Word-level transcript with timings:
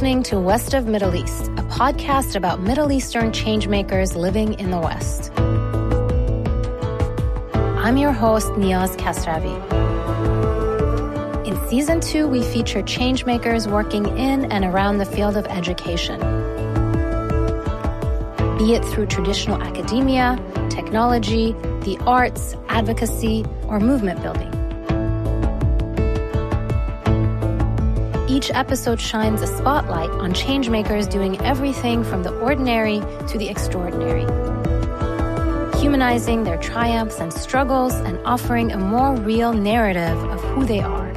listening 0.00 0.22
to 0.22 0.40
West 0.40 0.72
of 0.72 0.86
Middle 0.86 1.14
East, 1.14 1.48
a 1.58 1.62
podcast 1.64 2.34
about 2.34 2.58
Middle 2.58 2.90
Eastern 2.90 3.32
changemakers 3.32 4.16
living 4.16 4.54
in 4.54 4.70
the 4.70 4.78
West. 4.78 5.30
I'm 7.84 7.98
your 7.98 8.12
host, 8.12 8.46
Niaz 8.52 8.96
Kasravi. 8.96 9.54
In 11.46 11.68
season 11.68 12.00
two, 12.00 12.26
we 12.26 12.42
feature 12.42 12.80
changemakers 12.82 13.70
working 13.70 14.06
in 14.16 14.50
and 14.50 14.64
around 14.64 14.96
the 14.96 15.04
field 15.04 15.36
of 15.36 15.44
education. 15.48 16.18
Be 18.56 18.72
it 18.72 18.82
through 18.86 19.04
traditional 19.04 19.60
academia, 19.60 20.38
technology, 20.70 21.52
the 21.82 21.98
arts, 22.06 22.56
advocacy, 22.70 23.44
or 23.64 23.78
movement 23.78 24.22
building. 24.22 24.49
Each 28.40 28.50
episode 28.54 28.98
shines 28.98 29.42
a 29.42 29.46
spotlight 29.46 30.08
on 30.08 30.32
changemakers 30.32 31.10
doing 31.10 31.38
everything 31.42 32.02
from 32.02 32.22
the 32.22 32.34
ordinary 32.38 33.00
to 33.28 33.36
the 33.36 33.50
extraordinary, 33.50 34.22
humanizing 35.78 36.44
their 36.44 36.56
triumphs 36.56 37.20
and 37.20 37.30
struggles 37.30 37.92
and 37.92 38.18
offering 38.24 38.72
a 38.72 38.78
more 38.78 39.14
real 39.14 39.52
narrative 39.52 40.16
of 40.30 40.42
who 40.42 40.64
they 40.64 40.80
are 40.80 41.12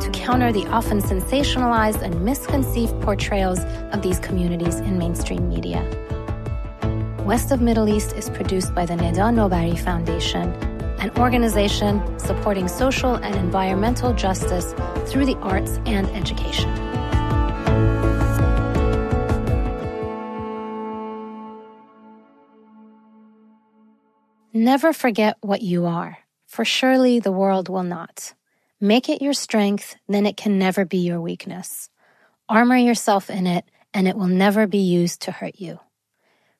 to 0.00 0.10
counter 0.14 0.50
the 0.50 0.66
often 0.68 1.02
sensationalized 1.02 2.00
and 2.00 2.24
misconceived 2.24 2.98
portrayals 3.02 3.60
of 3.92 4.00
these 4.00 4.18
communities 4.18 4.76
in 4.76 4.96
mainstream 4.96 5.50
media. 5.50 5.84
West 7.26 7.52
of 7.52 7.60
Middle 7.60 7.90
East 7.90 8.16
is 8.16 8.30
produced 8.30 8.74
by 8.74 8.86
the 8.86 8.94
Neda 8.94 9.30
Nobari 9.34 9.78
Foundation 9.78 10.50
an 11.00 11.10
organization 11.18 12.18
supporting 12.18 12.68
social 12.68 13.14
and 13.14 13.34
environmental 13.36 14.12
justice 14.12 14.74
through 15.06 15.26
the 15.26 15.36
arts 15.36 15.78
and 15.86 16.08
education. 16.10 16.72
Never 24.52 24.92
forget 24.92 25.36
what 25.40 25.62
you 25.62 25.86
are, 25.86 26.18
for 26.46 26.64
surely 26.64 27.20
the 27.20 27.30
world 27.30 27.68
will 27.68 27.84
not. 27.84 28.34
Make 28.80 29.08
it 29.08 29.22
your 29.22 29.32
strength, 29.32 29.94
then 30.08 30.26
it 30.26 30.36
can 30.36 30.58
never 30.58 30.84
be 30.84 30.98
your 30.98 31.20
weakness. 31.20 31.90
Armor 32.48 32.76
yourself 32.76 33.30
in 33.30 33.46
it, 33.46 33.64
and 33.94 34.08
it 34.08 34.16
will 34.16 34.26
never 34.26 34.66
be 34.66 34.78
used 34.78 35.22
to 35.22 35.30
hurt 35.30 35.60
you. 35.60 35.78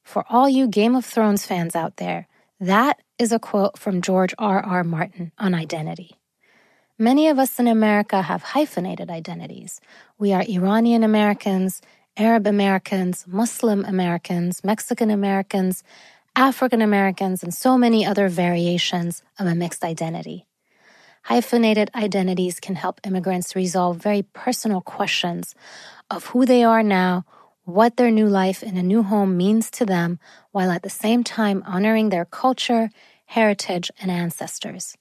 For 0.04 0.24
all 0.28 0.48
you 0.48 0.68
Game 0.68 0.94
of 0.94 1.04
Thrones 1.04 1.44
fans 1.44 1.74
out 1.74 1.96
there, 1.96 2.27
that 2.60 3.00
is 3.18 3.32
a 3.32 3.38
quote 3.38 3.78
from 3.78 4.02
George 4.02 4.34
R. 4.38 4.60
R. 4.60 4.84
Martin 4.84 5.32
on 5.38 5.54
identity. 5.54 6.16
Many 6.98 7.28
of 7.28 7.38
us 7.38 7.60
in 7.60 7.68
America 7.68 8.22
have 8.22 8.42
hyphenated 8.42 9.10
identities. 9.10 9.80
We 10.18 10.32
are 10.32 10.42
Iranian 10.42 11.04
Americans, 11.04 11.80
Arab 12.16 12.48
Americans, 12.48 13.24
Muslim 13.28 13.84
Americans, 13.84 14.64
Mexican 14.64 15.10
Americans, 15.10 15.84
African 16.34 16.82
Americans, 16.82 17.44
and 17.44 17.54
so 17.54 17.78
many 17.78 18.04
other 18.04 18.28
variations 18.28 19.22
of 19.38 19.46
a 19.46 19.54
mixed 19.54 19.84
identity. 19.84 20.46
Hyphenated 21.22 21.90
identities 21.94 22.58
can 22.58 22.74
help 22.74 23.00
immigrants 23.06 23.54
resolve 23.54 23.98
very 23.98 24.22
personal 24.22 24.80
questions 24.80 25.54
of 26.10 26.26
who 26.26 26.46
they 26.46 26.64
are 26.64 26.82
now, 26.82 27.24
what 27.68 27.98
their 27.98 28.10
new 28.10 28.26
life 28.26 28.62
in 28.62 28.78
a 28.78 28.82
new 28.82 29.02
home 29.02 29.36
means 29.36 29.70
to 29.70 29.84
them, 29.84 30.18
while 30.52 30.70
at 30.70 30.82
the 30.82 30.88
same 30.88 31.22
time 31.22 31.62
honoring 31.66 32.08
their 32.08 32.24
culture, 32.24 32.88
heritage, 33.26 33.90
and 34.00 34.10
ancestors. 34.10 34.96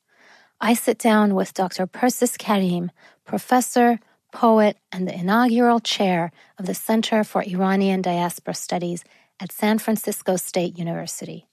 I 0.59 0.73
sit 0.73 0.99
down 0.99 1.33
with 1.33 1.53
Dr. 1.53 1.87
Persis 1.87 2.35
Karim, 2.35 2.91
professor, 3.23 4.01
poet, 4.33 4.75
and 4.91 5.07
the 5.07 5.17
inaugural 5.17 5.79
chair 5.79 6.33
of 6.57 6.65
the 6.65 6.73
Center 6.73 7.23
for 7.23 7.41
Iranian 7.41 8.01
Diaspora 8.01 8.53
Studies 8.53 9.05
at 9.39 9.53
San 9.53 9.79
Francisco 9.79 10.35
State 10.35 10.77
University. 10.77 11.47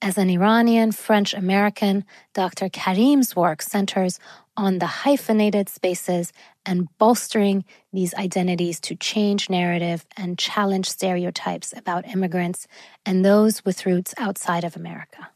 As 0.00 0.18
an 0.18 0.30
Iranian 0.30 0.92
French 0.92 1.34
American, 1.34 2.04
Dr. 2.32 2.68
Karim's 2.68 3.34
work 3.34 3.60
centers 3.60 4.20
on 4.56 4.78
the 4.78 4.86
hyphenated 4.86 5.68
spaces 5.68 6.32
and 6.66 6.88
bolstering 6.98 7.64
these 7.92 8.14
identities 8.14 8.80
to 8.80 8.94
change 8.94 9.50
narrative 9.50 10.04
and 10.16 10.38
challenge 10.38 10.88
stereotypes 10.88 11.72
about 11.76 12.08
immigrants 12.08 12.66
and 13.06 13.24
those 13.24 13.64
with 13.64 13.86
roots 13.86 14.14
outside 14.18 14.64
of 14.64 14.76
America. 14.76 15.28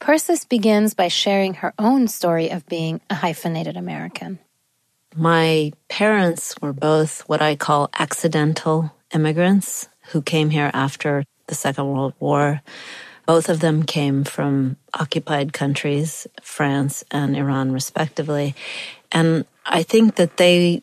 Persis 0.00 0.44
begins 0.44 0.94
by 0.94 1.08
sharing 1.08 1.54
her 1.54 1.74
own 1.78 2.08
story 2.08 2.50
of 2.50 2.66
being 2.66 3.00
a 3.10 3.14
hyphenated 3.14 3.76
American. 3.76 4.38
My 5.16 5.72
parents 5.88 6.54
were 6.60 6.72
both 6.72 7.22
what 7.22 7.42
I 7.42 7.56
call 7.56 7.90
accidental 7.98 8.92
immigrants 9.12 9.88
who 10.12 10.22
came 10.22 10.50
here 10.50 10.70
after 10.72 11.24
the 11.48 11.54
Second 11.54 11.88
World 11.88 12.14
War. 12.20 12.60
Both 13.28 13.50
of 13.50 13.60
them 13.60 13.82
came 13.82 14.24
from 14.24 14.78
occupied 14.94 15.52
countries, 15.52 16.26
France 16.40 17.04
and 17.10 17.36
Iran, 17.36 17.72
respectively. 17.72 18.54
And 19.12 19.44
I 19.66 19.82
think 19.82 20.14
that 20.14 20.38
they 20.38 20.82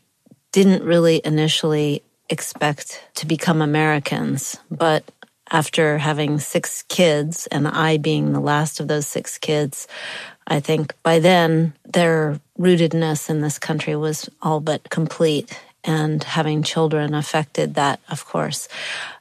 didn't 0.51 0.83
really 0.83 1.21
initially 1.25 2.03
expect 2.29 3.03
to 3.15 3.25
become 3.25 3.63
Americans, 3.63 4.57
but 4.69 5.11
after 5.49 5.97
having 5.97 6.37
six 6.37 6.83
kids 6.83 7.47
and 7.47 7.67
I 7.67 7.97
being 7.97 8.31
the 8.31 8.39
last 8.39 8.79
of 8.79 8.87
those 8.87 9.07
six 9.07 9.39
kids, 9.39 9.87
I 10.45 10.59
think 10.59 10.93
by 11.01 11.17
then 11.17 11.73
their 11.83 12.39
rootedness 12.59 13.27
in 13.27 13.41
this 13.41 13.57
country 13.57 13.95
was 13.95 14.29
all 14.43 14.59
but 14.59 14.91
complete 14.91 15.59
and 15.85 16.23
having 16.23 16.63
children 16.63 17.13
affected 17.13 17.75
that, 17.75 17.99
of 18.09 18.25
course. 18.25 18.67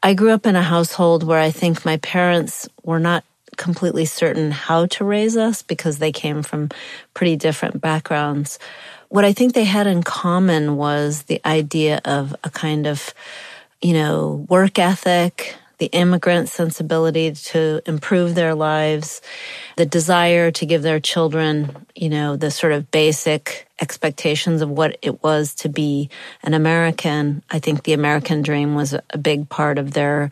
I 0.02 0.14
grew 0.14 0.30
up 0.30 0.46
in 0.46 0.56
a 0.56 0.62
household 0.62 1.22
where 1.22 1.40
I 1.40 1.50
think 1.50 1.84
my 1.84 1.98
parents 1.98 2.68
were 2.82 3.00
not 3.00 3.24
completely 3.56 4.04
certain 4.04 4.50
how 4.50 4.86
to 4.86 5.04
raise 5.04 5.36
us 5.36 5.62
because 5.62 5.98
they 5.98 6.12
came 6.12 6.42
from 6.42 6.70
pretty 7.12 7.36
different 7.36 7.80
backgrounds. 7.80 8.58
What 9.08 9.24
I 9.24 9.32
think 9.32 9.54
they 9.54 9.64
had 9.64 9.86
in 9.86 10.02
common 10.02 10.76
was 10.76 11.24
the 11.24 11.40
idea 11.44 12.00
of 12.04 12.34
a 12.42 12.50
kind 12.50 12.86
of, 12.86 13.14
you 13.80 13.92
know, 13.92 14.44
work 14.48 14.78
ethic, 14.78 15.56
the 15.78 15.86
immigrant 15.86 16.48
sensibility 16.48 17.32
to 17.32 17.80
improve 17.86 18.34
their 18.34 18.54
lives, 18.54 19.20
the 19.76 19.86
desire 19.86 20.50
to 20.52 20.66
give 20.66 20.82
their 20.82 21.00
children, 21.00 21.86
you 21.94 22.08
know, 22.08 22.36
the 22.36 22.50
sort 22.50 22.72
of 22.72 22.90
basic 22.90 23.63
expectations 23.80 24.62
of 24.62 24.70
what 24.70 24.98
it 25.02 25.22
was 25.22 25.54
to 25.56 25.68
be 25.68 26.10
an 26.42 26.54
American. 26.54 27.42
I 27.50 27.58
think 27.58 27.82
the 27.82 27.92
American 27.92 28.42
dream 28.42 28.74
was 28.74 28.94
a 29.10 29.18
big 29.18 29.48
part 29.48 29.78
of 29.78 29.92
their 29.92 30.30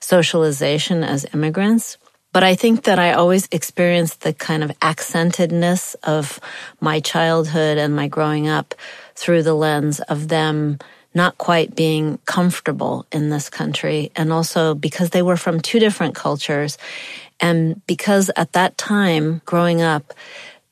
socialization 0.00 1.02
as 1.02 1.26
immigrants. 1.34 1.98
But 2.32 2.44
I 2.44 2.54
think 2.54 2.84
that 2.84 2.98
I 2.98 3.12
always 3.12 3.48
experienced 3.50 4.20
the 4.20 4.34
kind 4.34 4.62
of 4.62 4.78
accentedness 4.80 5.96
of 6.02 6.38
my 6.80 7.00
childhood 7.00 7.78
and 7.78 7.96
my 7.96 8.08
growing 8.08 8.46
up 8.46 8.74
through 9.14 9.42
the 9.42 9.54
lens 9.54 10.00
of 10.00 10.28
them 10.28 10.78
not 11.14 11.38
quite 11.38 11.74
being 11.74 12.18
comfortable 12.26 13.06
in 13.10 13.30
this 13.30 13.48
country. 13.48 14.12
And 14.14 14.34
also 14.34 14.74
because 14.74 15.10
they 15.10 15.22
were 15.22 15.38
from 15.38 15.60
two 15.60 15.78
different 15.78 16.14
cultures. 16.14 16.76
And 17.40 17.80
because 17.86 18.30
at 18.36 18.52
that 18.52 18.76
time, 18.76 19.40
growing 19.46 19.80
up, 19.80 20.12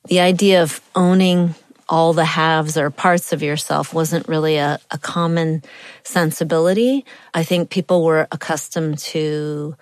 the 0.07 0.19
idea 0.19 0.61
of 0.61 0.81
owning 0.93 1.55
all 1.87 2.13
the 2.13 2.25
halves 2.25 2.77
or 2.77 2.89
parts 2.89 3.31
of 3.33 3.43
yourself 3.43 3.93
wasn't 3.93 4.27
really 4.27 4.57
a, 4.57 4.79
a 4.91 4.97
common 4.97 5.63
sensibility. 6.03 7.05
I 7.33 7.43
think 7.43 7.69
people 7.69 8.03
were 8.03 8.27
accustomed 8.31 8.97
to 8.99 9.75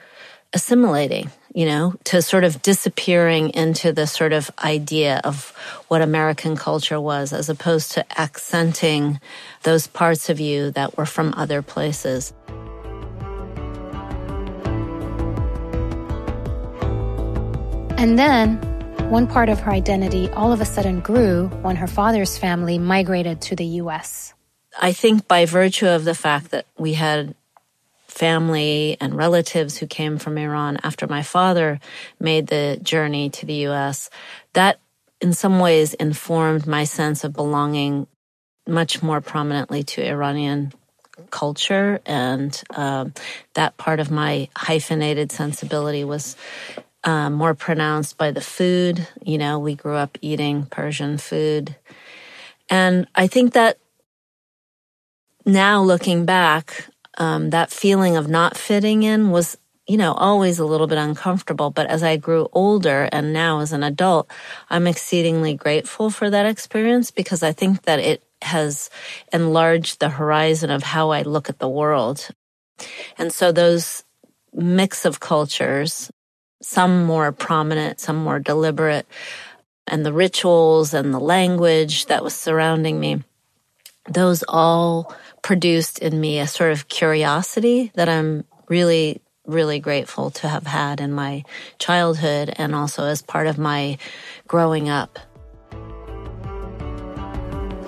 assimilating 0.53 1.31
you 1.53 1.66
know, 1.68 1.94
to 2.06 2.22
sort 2.22 2.44
of 2.44 2.62
disappearing 2.64 3.50
into 3.52 3.91
the 3.91 4.08
sort 4.08 4.34
of 4.34 4.50
idea 4.64 5.22
of 5.24 5.53
what 5.88 6.02
American 6.02 6.55
culture 6.55 7.00
was, 7.00 7.32
as 7.32 7.47
opposed 7.47 7.91
to 7.91 8.20
accenting 8.20 9.20
those 9.61 9.85
parts 9.85 10.29
of 10.29 10.40
you 10.40 10.72
that 10.72 10.97
were 10.97 11.06
from 11.06 11.34
other 11.38 11.61
places. 11.61 12.34
And 17.97 18.17
then, 18.17 18.72
one 19.09 19.28
part 19.28 19.50
of 19.50 19.59
her 19.59 19.72
identity 19.72 20.29
all 20.29 20.52
of 20.52 20.61
a 20.61 20.66
sudden 20.66 21.00
grew 21.00 21.47
when 21.61 21.76
her 21.76 21.88
father's 21.88 22.38
family 22.38 22.78
migrated 22.78 23.41
to 23.41 23.55
the 23.55 23.66
US. 23.82 24.34
I 24.82 24.91
think 24.91 25.28
by 25.28 25.46
virtue 25.46 25.88
of 25.88 26.03
the 26.05 26.16
fact 26.16 26.52
that 26.52 26.66
we 26.78 26.94
had 26.94 27.35
family 28.08 28.97
and 29.02 29.16
relatives 29.16 29.78
who 29.78 29.88
came 29.88 30.17
from 30.17 30.38
Iran 30.38 30.79
after 30.84 31.08
my 31.08 31.23
father 31.23 31.79
made 32.20 32.47
the 32.47 32.79
journey 32.82 33.29
to 33.32 33.46
the 33.46 33.67
US, 33.67 34.09
that 34.53 34.79
in 35.20 35.34
some 35.34 35.59
ways 35.59 35.94
informed 35.96 36.67
my 36.67 36.84
sense 36.84 37.23
of 37.23 37.34
belonging 37.34 38.08
much 38.67 39.02
more 39.02 39.22
prominently 39.22 39.84
to 39.84 40.08
Iranian 40.08 40.73
culture. 41.32 41.99
And 42.06 42.61
um, 42.72 43.14
that 43.53 43.78
part 43.78 43.99
of 43.99 44.11
my 44.11 44.49
hyphenated 44.56 45.32
sensibility 45.32 46.03
was 46.03 46.35
uh, 47.03 47.29
more 47.29 47.53
pronounced 47.53 48.17
by 48.17 48.32
the 48.32 48.41
food. 48.41 49.08
You 49.23 49.38
know, 49.38 49.59
we 49.59 49.76
grew 49.76 49.96
up 49.96 50.17
eating 50.22 50.66
Persian 50.66 51.17
food. 51.17 51.76
And 52.70 53.08
I 53.16 53.28
think 53.28 53.53
that 53.53 53.78
now 55.46 55.82
looking 55.84 56.26
back, 56.26 56.88
um, 57.17 57.50
that 57.50 57.72
feeling 57.72 58.16
of 58.16 58.28
not 58.28 58.58
fitting 58.58 59.03
in 59.03 59.29
was, 59.29 59.58
you 59.88 59.97
know, 59.97 60.14
always 60.14 60.59
a 60.59 60.66
little 60.66 60.88
bit 60.88 60.97
uncomfortable. 60.97 61.70
But 61.70 61.88
as 61.88 62.03
I 62.03 62.17
grew 62.17 62.47
older 62.53 63.09
and 63.11 63.34
now 63.34 63.59
as 63.59 63.73
an 63.73 63.84
adult, 63.84 64.32
I'm 64.70 64.88
exceedingly 64.88 65.53
grateful 65.53 66.09
for 66.09 66.29
that 66.29 66.46
experience 66.46 67.11
because 67.11 67.44
I 67.44 67.52
think 67.52 67.84
that 67.84 67.99
it 67.99 68.23
has 68.41 68.90
enlarged 69.32 69.99
the 69.99 70.09
horizon 70.09 70.70
of 70.70 70.84
how 70.84 71.11
I 71.11 71.22
look 71.23 71.49
at 71.49 71.59
the 71.59 71.70
world. 71.70 72.29
And 73.17 73.32
so 73.32 73.52
those 73.52 74.03
mix 74.53 75.06
of 75.06 75.20
cultures, 75.20 76.11
some 76.63 77.05
more 77.05 77.31
prominent, 77.31 77.99
some 77.99 78.15
more 78.15 78.39
deliberate, 78.39 79.05
and 79.85 80.05
the 80.05 80.13
rituals 80.13 80.93
and 80.93 81.13
the 81.13 81.19
language 81.19 82.05
that 82.07 82.23
was 82.23 82.33
surrounding 82.33 82.99
me, 82.99 83.21
those 84.09 84.43
all 84.47 85.13
produced 85.41 85.99
in 85.99 86.19
me 86.19 86.39
a 86.39 86.47
sort 86.47 86.71
of 86.71 86.87
curiosity 86.87 87.91
that 87.95 88.07
I'm 88.09 88.45
really, 88.69 89.21
really 89.45 89.79
grateful 89.79 90.31
to 90.31 90.47
have 90.47 90.65
had 90.65 91.01
in 91.01 91.11
my 91.11 91.43
childhood 91.79 92.53
and 92.55 92.73
also 92.73 93.03
as 93.05 93.21
part 93.21 93.47
of 93.47 93.57
my 93.57 93.97
growing 94.47 94.89
up. 94.89 95.19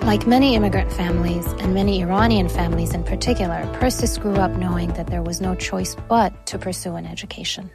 Like 0.02 0.26
many 0.26 0.54
immigrant 0.54 0.92
families, 0.92 1.46
and 1.58 1.74
many 1.74 2.00
Iranian 2.00 2.48
families 2.48 2.94
in 2.94 3.02
particular, 3.02 3.68
Persis 3.80 4.18
grew 4.18 4.36
up 4.36 4.52
knowing 4.52 4.92
that 4.92 5.08
there 5.08 5.22
was 5.22 5.40
no 5.40 5.56
choice 5.56 5.96
but 6.08 6.46
to 6.46 6.58
pursue 6.58 6.94
an 6.94 7.06
education. 7.06 7.70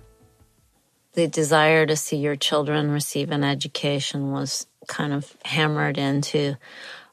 The 1.14 1.28
desire 1.28 1.86
to 1.86 1.96
see 1.96 2.18
your 2.18 2.36
children 2.36 2.92
receive 2.92 3.32
an 3.32 3.44
education 3.44 4.32
was 4.32 4.68
kind 4.88 5.14
of 5.14 5.36
hammered 5.44 5.98
into 5.98 6.56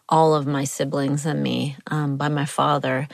all 0.09 0.35
of 0.35 0.47
my 0.47 0.65
siblings 0.65 1.27
and 1.27 1.43
me 1.43 1.77
um, 1.89 2.17
by 2.17 2.29
my 2.29 2.45
father, 2.45 3.09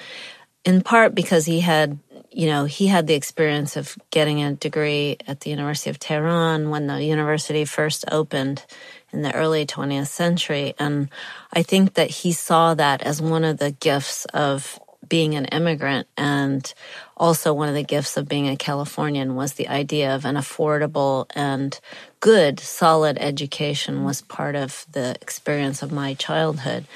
in 0.64 0.80
part 0.82 1.14
because 1.14 1.46
he 1.46 1.60
had, 1.60 1.98
you 2.30 2.46
know, 2.46 2.64
he 2.64 2.86
had 2.86 3.06
the 3.06 3.14
experience 3.14 3.76
of 3.76 3.96
getting 4.10 4.42
a 4.42 4.54
degree 4.54 5.16
at 5.26 5.40
the 5.40 5.50
University 5.50 5.90
of 5.90 5.98
Tehran 5.98 6.70
when 6.70 6.86
the 6.86 7.02
university 7.02 7.64
first 7.64 8.04
opened 8.10 8.64
in 9.12 9.22
the 9.22 9.34
early 9.34 9.66
20th 9.66 10.06
century. 10.06 10.74
And 10.78 11.08
I 11.52 11.62
think 11.62 11.94
that 11.94 12.10
he 12.10 12.32
saw 12.32 12.74
that 12.74 13.02
as 13.02 13.20
one 13.20 13.44
of 13.44 13.58
the 13.58 13.72
gifts 13.72 14.24
of 14.26 14.78
being 15.08 15.34
an 15.34 15.46
immigrant 15.46 16.06
and 16.16 16.72
also 17.16 17.52
one 17.52 17.68
of 17.68 17.74
the 17.74 17.84
gifts 17.84 18.16
of 18.16 18.28
being 18.28 18.48
a 18.48 18.56
Californian 18.56 19.34
was 19.34 19.54
the 19.54 19.68
idea 19.68 20.14
of 20.14 20.24
an 20.24 20.34
affordable 20.34 21.26
and 21.34 21.78
good, 22.20 22.58
solid 22.58 23.18
education 23.20 24.04
was 24.04 24.22
part 24.22 24.56
of 24.56 24.86
the 24.92 25.16
experience 25.20 25.82
of 25.82 25.92
my 25.92 26.14
childhood. 26.14 26.86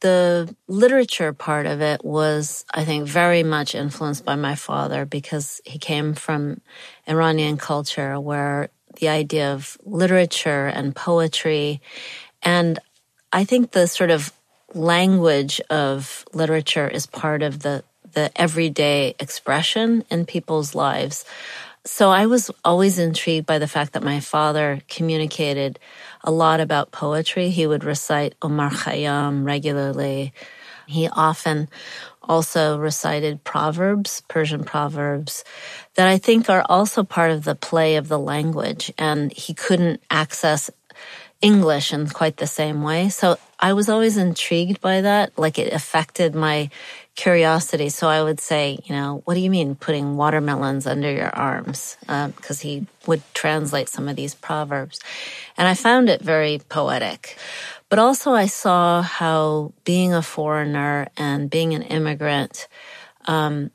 The 0.00 0.54
literature 0.68 1.32
part 1.32 1.66
of 1.66 1.80
it 1.80 2.04
was, 2.04 2.64
I 2.72 2.84
think, 2.84 3.08
very 3.08 3.42
much 3.42 3.74
influenced 3.74 4.24
by 4.24 4.36
my 4.36 4.54
father 4.54 5.06
because 5.06 5.60
he 5.64 5.78
came 5.78 6.14
from 6.14 6.60
Iranian 7.08 7.56
culture 7.56 8.20
where 8.20 8.68
the 9.00 9.08
idea 9.08 9.52
of 9.52 9.78
literature 9.84 10.66
and 10.66 10.94
poetry. 10.94 11.80
And 12.42 12.78
I 13.32 13.44
think 13.44 13.70
the 13.70 13.86
sort 13.86 14.10
of 14.10 14.32
language 14.74 15.60
of 15.70 16.24
literature 16.32 16.88
is 16.88 17.06
part 17.06 17.42
of 17.42 17.60
the, 17.60 17.82
the 18.16 18.32
everyday 18.34 19.14
expression 19.20 20.02
in 20.10 20.24
people's 20.24 20.74
lives. 20.74 21.26
So 21.84 22.10
I 22.10 22.26
was 22.26 22.50
always 22.64 22.98
intrigued 22.98 23.46
by 23.46 23.58
the 23.58 23.68
fact 23.68 23.92
that 23.92 24.02
my 24.02 24.20
father 24.20 24.80
communicated 24.88 25.78
a 26.24 26.30
lot 26.32 26.60
about 26.60 26.92
poetry. 26.92 27.50
He 27.50 27.66
would 27.66 27.84
recite 27.84 28.34
Omar 28.40 28.70
Khayyam 28.70 29.44
regularly. 29.44 30.32
He 30.86 31.08
often 31.08 31.68
also 32.22 32.78
recited 32.78 33.44
proverbs, 33.44 34.22
Persian 34.28 34.64
proverbs, 34.64 35.44
that 35.94 36.08
I 36.08 36.16
think 36.16 36.48
are 36.48 36.64
also 36.68 37.04
part 37.04 37.32
of 37.32 37.44
the 37.44 37.54
play 37.54 37.96
of 37.96 38.08
the 38.08 38.18
language. 38.18 38.90
And 38.96 39.30
he 39.30 39.52
couldn't 39.52 40.00
access 40.10 40.70
English 41.42 41.92
in 41.92 42.08
quite 42.08 42.38
the 42.38 42.46
same 42.46 42.82
way. 42.82 43.10
So 43.10 43.36
I 43.60 43.74
was 43.74 43.90
always 43.90 44.16
intrigued 44.16 44.80
by 44.80 45.02
that. 45.02 45.38
Like 45.38 45.58
it 45.58 45.72
affected 45.72 46.34
my 46.34 46.70
curiosity. 47.16 47.88
So 47.88 48.08
I 48.08 48.22
would 48.22 48.40
say, 48.40 48.78
you 48.84 48.94
know, 48.94 49.22
what 49.24 49.34
do 49.34 49.40
you 49.40 49.50
mean 49.50 49.74
putting 49.74 50.16
watermelons 50.16 50.86
under 50.86 51.10
your 51.10 51.34
arms? 51.34 51.96
Because 52.00 52.60
uh, 52.60 52.68
he 52.68 52.86
would 53.06 53.22
translate 53.34 53.88
some 53.88 54.08
of 54.08 54.16
these 54.16 54.34
proverbs. 54.34 55.00
And 55.56 55.66
I 55.66 55.74
found 55.74 56.08
it 56.08 56.20
very 56.20 56.60
poetic. 56.68 57.36
But 57.88 57.98
also, 57.98 58.32
I 58.32 58.46
saw 58.46 59.02
how 59.02 59.72
being 59.84 60.12
a 60.12 60.22
foreigner 60.22 61.08
and 61.16 61.48
being 61.48 61.74
an 61.74 61.82
immigrant, 61.82 62.68
um, 63.26 63.70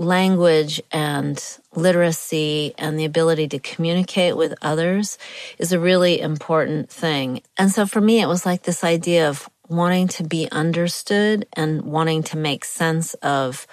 language 0.00 0.80
and 0.90 1.58
literacy 1.74 2.74
and 2.78 2.98
the 2.98 3.04
ability 3.04 3.46
to 3.48 3.58
communicate 3.58 4.34
with 4.34 4.54
others 4.62 5.18
is 5.58 5.72
a 5.72 5.78
really 5.78 6.20
important 6.20 6.88
thing. 6.90 7.42
And 7.58 7.70
so 7.70 7.84
for 7.84 8.00
me, 8.00 8.22
it 8.22 8.26
was 8.26 8.46
like 8.46 8.62
this 8.62 8.82
idea 8.82 9.28
of 9.28 9.48
wanting 9.70 10.08
to 10.08 10.24
be 10.24 10.48
understood 10.50 11.46
and 11.52 11.82
wanting 11.82 12.22
to 12.24 12.36
make 12.36 12.64
sense 12.64 13.14
of 13.14 13.66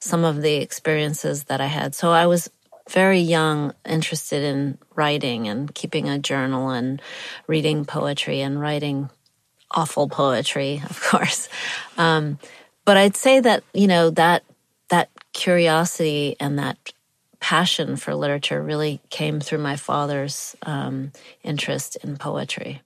some 0.00 0.24
of 0.24 0.42
the 0.42 0.56
experiences 0.56 1.44
that 1.44 1.60
I 1.60 1.66
had. 1.66 1.94
So 1.94 2.10
I 2.10 2.26
was 2.26 2.50
very 2.90 3.20
young 3.20 3.72
interested 3.86 4.42
in 4.42 4.78
writing 4.94 5.48
and 5.48 5.74
keeping 5.74 6.08
a 6.08 6.18
journal 6.18 6.70
and 6.70 7.00
reading 7.46 7.84
poetry 7.84 8.40
and 8.40 8.60
writing 8.60 9.08
awful 9.70 10.08
poetry, 10.08 10.82
of 10.90 11.00
course. 11.00 11.48
Um, 11.96 12.38
but 12.84 12.96
I'd 12.96 13.16
say 13.16 13.40
that, 13.40 13.62
you 13.72 13.86
know, 13.86 14.10
that, 14.10 14.44
that 14.88 15.08
curiosity 15.32 16.36
and 16.38 16.58
that 16.58 16.92
passion 17.40 17.96
for 17.96 18.14
literature 18.14 18.62
really 18.62 19.00
came 19.10 19.40
through 19.40 19.58
my 19.58 19.76
father's 19.76 20.56
um, 20.62 21.12
interest 21.42 21.96
in 22.02 22.16
poetry. 22.16 22.80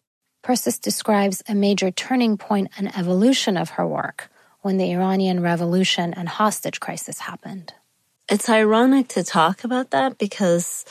Persis 0.49 0.79
describes 0.79 1.43
a 1.47 1.55
major 1.55 1.91
turning 1.91 2.39
point 2.39 2.71
and 2.79 2.97
evolution 2.97 3.59
of 3.59 3.69
her 3.77 3.87
work 3.87 4.31
when 4.63 4.79
the 4.79 4.93
Iranian 4.93 5.43
Revolution 5.43 6.15
and 6.15 6.27
hostage 6.27 6.81
crisis 6.81 7.19
happened. 7.19 7.75
It's 8.31 8.49
ironic 8.49 9.09
to 9.09 9.23
talk 9.23 9.63
about 9.63 9.91
that 9.91 10.17
because, 10.17 10.87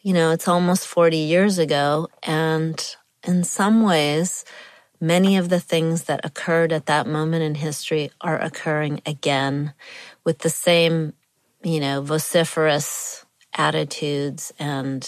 you 0.00 0.14
know, 0.14 0.30
it's 0.30 0.48
almost 0.48 0.86
40 0.86 1.18
years 1.18 1.58
ago. 1.58 2.08
And 2.22 2.82
in 3.22 3.44
some 3.44 3.82
ways, 3.82 4.46
many 5.02 5.36
of 5.36 5.50
the 5.50 5.60
things 5.60 6.04
that 6.04 6.24
occurred 6.24 6.72
at 6.72 6.86
that 6.86 7.06
moment 7.06 7.42
in 7.42 7.56
history 7.56 8.10
are 8.22 8.38
occurring 8.38 9.02
again 9.04 9.74
with 10.24 10.38
the 10.38 10.48
same, 10.48 11.12
you 11.62 11.78
know, 11.78 12.00
vociferous 12.00 13.26
attitudes. 13.52 14.50
And 14.58 15.06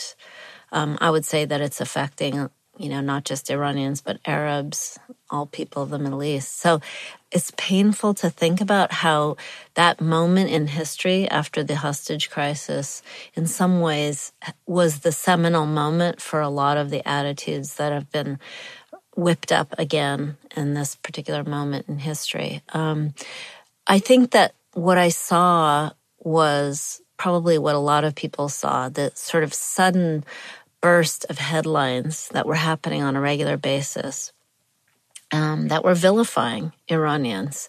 um, 0.71 0.99
I 1.01 1.09
would 1.09 1.25
say 1.25 1.47
that 1.47 1.63
it's 1.63 1.81
affecting, 1.81 2.51
you 2.79 2.89
know, 2.89 3.01
not 3.01 3.25
just 3.25 3.51
Iranians, 3.51 4.01
but 4.01 4.19
Arabs, 4.27 4.99
all 5.31 5.47
people 5.47 5.83
of 5.83 5.91
the 5.91 5.99
Middle 5.99 6.23
East. 6.23 6.59
So 6.59 6.81
it's 7.33 7.53
painful 7.57 8.15
to 8.15 8.31
think 8.31 8.61
about 8.61 8.93
how 8.93 9.37
that 9.75 10.01
moment 10.01 10.51
in 10.51 10.69
history 10.69 11.29
after 11.29 11.65
the 11.65 11.77
hostage 11.77 12.31
crisis, 12.31 13.03
in 13.35 13.47
some 13.47 13.81
ways, 13.81 14.33
was 14.67 15.01
the 15.01 15.13
seminal 15.13 15.67
moment 15.67 16.21
for 16.21 16.41
a 16.41 16.49
lot 16.49 16.77
of 16.77 16.91
the 16.91 17.07
attitudes 17.09 17.75
that 17.77 17.93
have 17.93 18.11
been 18.11 18.39
whipped 19.17 19.51
up 19.51 19.75
again 19.79 20.37
in 20.57 20.75
this 20.75 20.95
particular 20.97 21.43
moment 21.43 21.89
in 21.89 21.99
history. 21.99 22.63
Um, 22.73 23.15
I 23.87 23.99
think 23.99 24.33
that 24.33 24.55
what 24.75 24.99
I 24.99 25.09
saw 25.09 25.91
was 26.19 27.01
probably 27.17 27.57
what 27.57 27.75
a 27.75 27.79
lot 27.79 28.05
of 28.05 28.15
people 28.15 28.49
saw 28.49 28.89
the 28.89 29.11
sort 29.15 29.43
of 29.43 29.55
sudden 29.55 30.25
burst 30.87 31.27
of 31.29 31.39
headlines 31.39 32.29
that 32.29 32.47
were 32.47 32.55
happening 32.55 33.03
on 33.03 33.17
a 33.17 33.21
regular 33.21 33.57
basis 33.57 34.33
um, 35.33 35.67
that 35.67 35.83
were 35.83 35.97
vilifying 35.97 36.73
Iranians. 36.89 37.69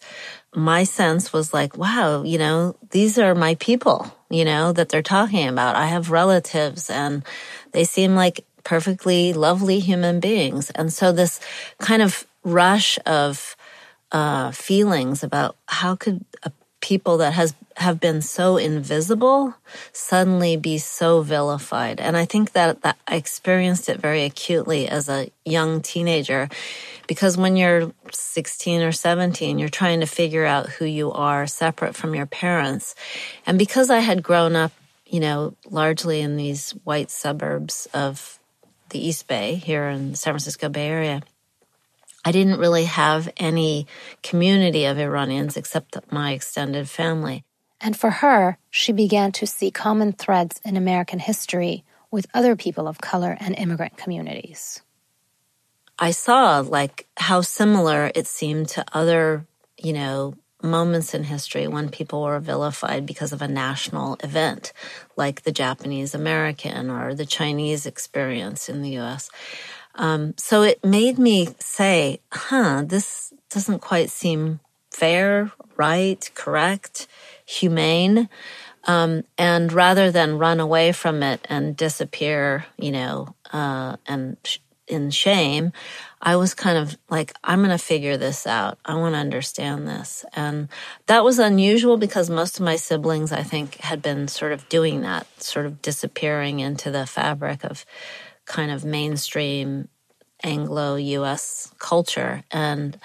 My 0.53 0.83
sense 0.83 1.33
was 1.33 1.51
like, 1.51 1.75
wow, 1.75 2.21
you 2.21 2.38
know, 2.38 2.75
these 2.91 3.17
are 3.17 3.33
my 3.33 3.55
people, 3.55 4.05
you 4.29 4.45
know, 4.45 4.71
that 4.71 4.89
they're 4.89 5.01
talking 5.01 5.47
about. 5.47 5.75
I 5.75 5.88
have 5.88 6.12
relatives 6.12 6.91
and 6.91 7.25
they 7.71 7.86
seem 7.86 8.13
like 8.13 8.45
perfectly 8.63 9.33
lovely 9.33 9.79
human 9.79 10.19
beings. 10.19 10.69
And 10.75 10.93
so 10.93 11.12
this 11.12 11.39
kind 11.79 12.03
of 12.03 12.27
rush 12.43 13.00
of 13.07 13.55
uh, 14.12 14.51
feelings 14.51 15.24
about 15.24 15.55
how 15.65 15.95
could 15.95 16.24
a 16.43 16.51
people 16.81 17.17
that 17.17 17.34
has 17.34 17.53
have 17.75 18.00
been 18.00 18.22
so 18.22 18.57
invisible 18.57 19.55
suddenly 19.91 20.55
be 20.57 20.77
so 20.77 21.22
vilified 21.22 22.00
and 22.00 22.15
i 22.15 22.25
think 22.25 22.51
that, 22.51 22.81
that 22.81 22.98
i 23.07 23.15
experienced 23.15 23.89
it 23.89 24.00
very 24.00 24.24
acutely 24.24 24.88
as 24.88 25.10
a 25.10 25.29
young 25.46 25.81
teenager 25.81 26.50
because 27.07 27.38
when 27.38 27.55
you're 27.55 27.91
16 28.12 28.81
or 28.81 28.91
17 28.91 29.60
you're 29.60 29.69
trying 29.69 30.00
to 30.00 30.05
figure 30.05 30.46
out 30.46 30.69
who 30.69 30.86
you 30.86 31.12
are 31.12 31.48
separate 31.48 31.96
from 31.96 32.13
your 32.13 32.27
parents 32.27 32.96
and 33.46 33.57
because 33.57 33.89
i 33.89 34.00
had 34.00 34.22
grown 34.22 34.55
up 34.55 34.72
you 35.05 35.19
know 35.19 35.55
largely 35.69 36.22
in 36.22 36.38
these 36.38 36.72
white 36.84 37.10
suburbs 37.10 37.88
of 37.93 38.39
the 38.89 39.05
East 39.05 39.27
Bay 39.27 39.55
here 39.55 39.88
in 39.89 40.12
the 40.12 40.17
San 40.17 40.34
Francisco 40.34 40.69
Bay 40.69 40.88
Area. 40.88 41.22
I 42.27 42.34
didn't 42.34 42.60
really 42.60 42.84
have 42.84 43.29
any 43.38 43.88
community 44.22 44.84
of 44.84 45.00
Iranians 45.00 45.55
except 45.55 45.96
my 46.12 46.34
extended 46.34 46.89
family. 46.89 47.46
And 47.79 47.96
for 47.96 48.10
her, 48.10 48.57
she 48.69 48.91
began 48.91 49.31
to 49.31 49.48
see 49.48 49.72
common 49.72 50.12
threads 50.12 50.60
in 50.65 50.75
American 50.75 51.19
history 51.19 51.86
with 52.12 52.27
other 52.34 52.57
people 52.57 52.86
of 52.86 53.00
color 53.00 53.38
and 53.39 53.55
immigrant 53.55 53.96
communities. 53.96 54.81
I 55.98 56.12
saw 56.12 56.60
like 56.60 57.07
how 57.15 57.39
similar 57.39 58.12
it 58.13 58.27
seemed 58.27 58.67
to 58.75 58.84
other, 58.91 59.48
you 59.77 59.93
know, 59.93 60.34
moments 60.62 61.13
in 61.13 61.24
history 61.24 61.65
when 61.65 61.88
people 61.88 62.24
were 62.24 62.41
vilified 62.41 63.05
because 63.05 63.31
of 63.31 63.41
a 63.41 63.48
national 63.48 64.17
event, 64.22 64.74
like 65.15 65.43
the 65.43 65.53
Japanese 65.53 66.13
American 66.13 66.89
or 66.89 67.13
the 67.13 67.25
Chinese 67.25 67.86
experience 67.86 68.67
in 68.67 68.81
the 68.81 68.98
US. 69.00 69.29
Um, 69.98 70.36
so 70.38 70.62
it 70.62 70.84
made 70.86 71.18
me 71.18 71.50
say, 71.60 72.22
huh, 72.32 72.84
this 72.86 73.34
doesn't 73.50 73.80
quite 73.80 74.10
seem 74.10 74.60
fair, 74.92 75.51
right, 75.75 76.30
correct, 76.36 77.08
humane. 77.46 78.30
Um, 78.86 79.24
and 79.38 79.74
rather 79.74 80.12
than 80.12 80.38
run 80.38 80.60
away 80.60 80.92
from 80.92 81.22
it 81.24 81.46
and 81.50 81.75
disappear, 81.75 82.66
you 82.77 82.92
know, 82.92 83.36
uh, 83.51 83.98
and 84.06 84.38
sh- 84.44 84.60
in 84.88 85.10
shame, 85.10 85.74
I 86.22 86.38
was 86.38 86.54
kind 86.54 86.77
of 86.77 86.98
like, 87.10 87.34
I'm 87.44 87.60
going 87.60 87.70
to 87.70 87.77
figure 87.77 88.16
this 88.16 88.48
out. 88.48 88.80
I 88.86 88.96
want 88.96 89.16
to 89.16 89.20
understand 89.20 89.88
this. 89.88 90.25
And 90.34 90.70
that 91.08 91.24
was 91.24 91.39
unusual 91.39 91.98
because 91.98 92.30
most 92.30 92.58
of 92.58 92.66
my 92.66 92.77
siblings, 92.77 93.32
I 93.32 93.44
think, 93.44 93.75
had 93.75 94.01
been 94.01 94.27
sort 94.30 94.54
of 94.54 94.68
doing 94.70 95.01
that, 95.01 95.27
sort 95.44 95.66
of 95.66 95.82
disappearing 95.82 96.60
into 96.60 96.89
the 96.89 97.06
fabric 97.06 97.66
of 97.66 97.86
kind 98.48 98.72
of 98.72 98.84
mainstream 98.84 99.88
Anglo 100.44 100.96
US 100.96 101.72
culture. 101.77 102.44
And 102.51 102.98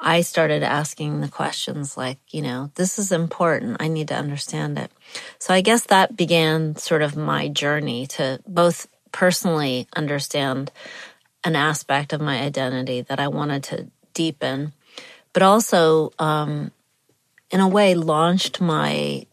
I 0.00 0.22
started 0.22 0.62
asking 0.62 1.20
the 1.20 1.28
questions 1.28 1.96
like, 1.96 2.18
you 2.30 2.42
know, 2.42 2.70
this 2.74 2.98
is 2.98 3.12
important. 3.12 3.78
I 3.80 3.88
need 3.88 4.08
to 4.08 4.16
understand 4.16 4.78
it. 4.78 4.90
So 5.38 5.54
I 5.54 5.60
guess 5.60 5.84
that 5.86 6.16
began 6.16 6.76
sort 6.76 7.02
of 7.02 7.16
my 7.16 7.48
journey 7.48 8.06
to 8.08 8.40
both 8.46 8.88
personally 9.12 9.86
understand 9.96 10.70
an 11.44 11.56
aspect 11.56 12.12
of 12.12 12.20
my 12.20 12.40
identity 12.40 13.02
that 13.02 13.20
I 13.20 13.28
wanted 13.28 13.62
to 13.64 13.86
deepen, 14.12 14.72
but 15.32 15.42
also, 15.42 16.12
um, 16.18 16.72
in 17.50 17.60
a 17.60 17.68
way, 17.68 17.94
launched 17.94 18.60
my 18.60 19.26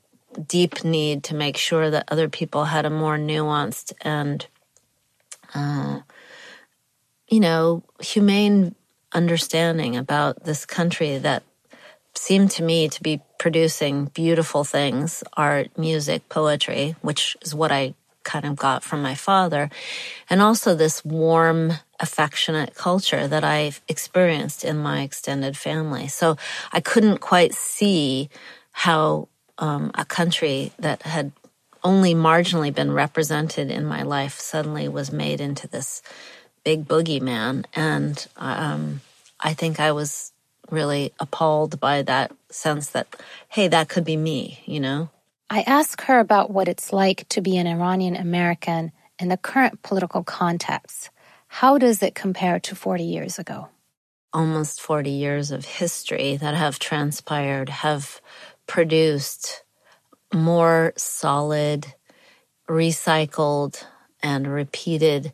deep 0.47 0.83
need 0.83 1.23
to 1.25 1.35
make 1.35 1.57
sure 1.57 1.89
that 1.89 2.05
other 2.09 2.29
people 2.29 2.65
had 2.65 2.85
a 2.85 2.89
more 2.89 3.17
nuanced 3.17 3.93
and, 4.01 4.45
uh, 5.53 6.01
you 7.27 7.39
know, 7.39 7.83
humane 7.99 8.75
understanding 9.11 9.95
about 9.95 10.43
this 10.43 10.65
country 10.65 11.17
that 11.17 11.43
seemed 12.15 12.51
to 12.51 12.63
me 12.63 12.87
to 12.87 13.01
be 13.01 13.21
producing 13.39 14.05
beautiful 14.05 14.63
things 14.63 15.23
art, 15.33 15.77
music, 15.77 16.29
poetry, 16.29 16.95
which 17.01 17.35
is 17.41 17.55
what 17.55 17.71
I 17.71 17.93
kind 18.23 18.45
of 18.45 18.55
got 18.55 18.83
from 18.83 19.01
my 19.01 19.15
father, 19.15 19.69
and 20.29 20.41
also 20.41 20.75
this 20.75 21.03
warm, 21.03 21.73
affectionate 21.99 22.75
culture 22.75 23.27
that 23.27 23.43
I've 23.43 23.81
experienced 23.87 24.63
in 24.63 24.77
my 24.77 25.01
extended 25.01 25.57
family. 25.57 26.07
So 26.07 26.37
I 26.71 26.79
couldn't 26.79 27.19
quite 27.19 27.53
see 27.53 28.29
how 28.71 29.27
um, 29.57 29.91
a 29.95 30.05
country 30.05 30.71
that 30.79 31.01
had 31.03 31.31
only 31.83 32.15
marginally 32.15 32.73
been 32.73 32.91
represented 32.91 33.69
in 33.69 33.85
my 33.85 34.03
life 34.03 34.39
suddenly 34.39 34.87
was 34.87 35.11
made 35.11 35.41
into 35.41 35.67
this 35.67 36.01
big 36.63 36.87
boogeyman. 36.87 37.65
And 37.75 38.25
um, 38.37 39.01
I 39.39 39.53
think 39.53 39.79
I 39.79 39.91
was 39.91 40.31
really 40.69 41.13
appalled 41.19 41.79
by 41.79 42.01
that 42.03 42.31
sense 42.49 42.89
that, 42.91 43.07
hey, 43.49 43.67
that 43.67 43.89
could 43.89 44.05
be 44.05 44.17
me, 44.17 44.61
you 44.65 44.79
know? 44.79 45.09
I 45.49 45.61
ask 45.61 46.01
her 46.03 46.19
about 46.19 46.49
what 46.49 46.67
it's 46.67 46.93
like 46.93 47.27
to 47.29 47.41
be 47.41 47.57
an 47.57 47.67
Iranian 47.67 48.15
American 48.15 48.91
in 49.19 49.27
the 49.27 49.37
current 49.37 49.83
political 49.83 50.23
context. 50.23 51.09
How 51.47 51.77
does 51.77 52.01
it 52.01 52.15
compare 52.15 52.59
to 52.61 52.75
40 52.75 53.03
years 53.03 53.37
ago? 53.37 53.67
Almost 54.31 54.81
40 54.81 55.11
years 55.11 55.51
of 55.51 55.65
history 55.65 56.37
that 56.37 56.55
have 56.55 56.79
transpired 56.79 57.69
have 57.69 58.19
produced 58.65 59.63
more 60.33 60.93
solid, 60.97 61.93
recycled, 62.67 63.85
and 64.21 64.47
repeated 64.47 65.33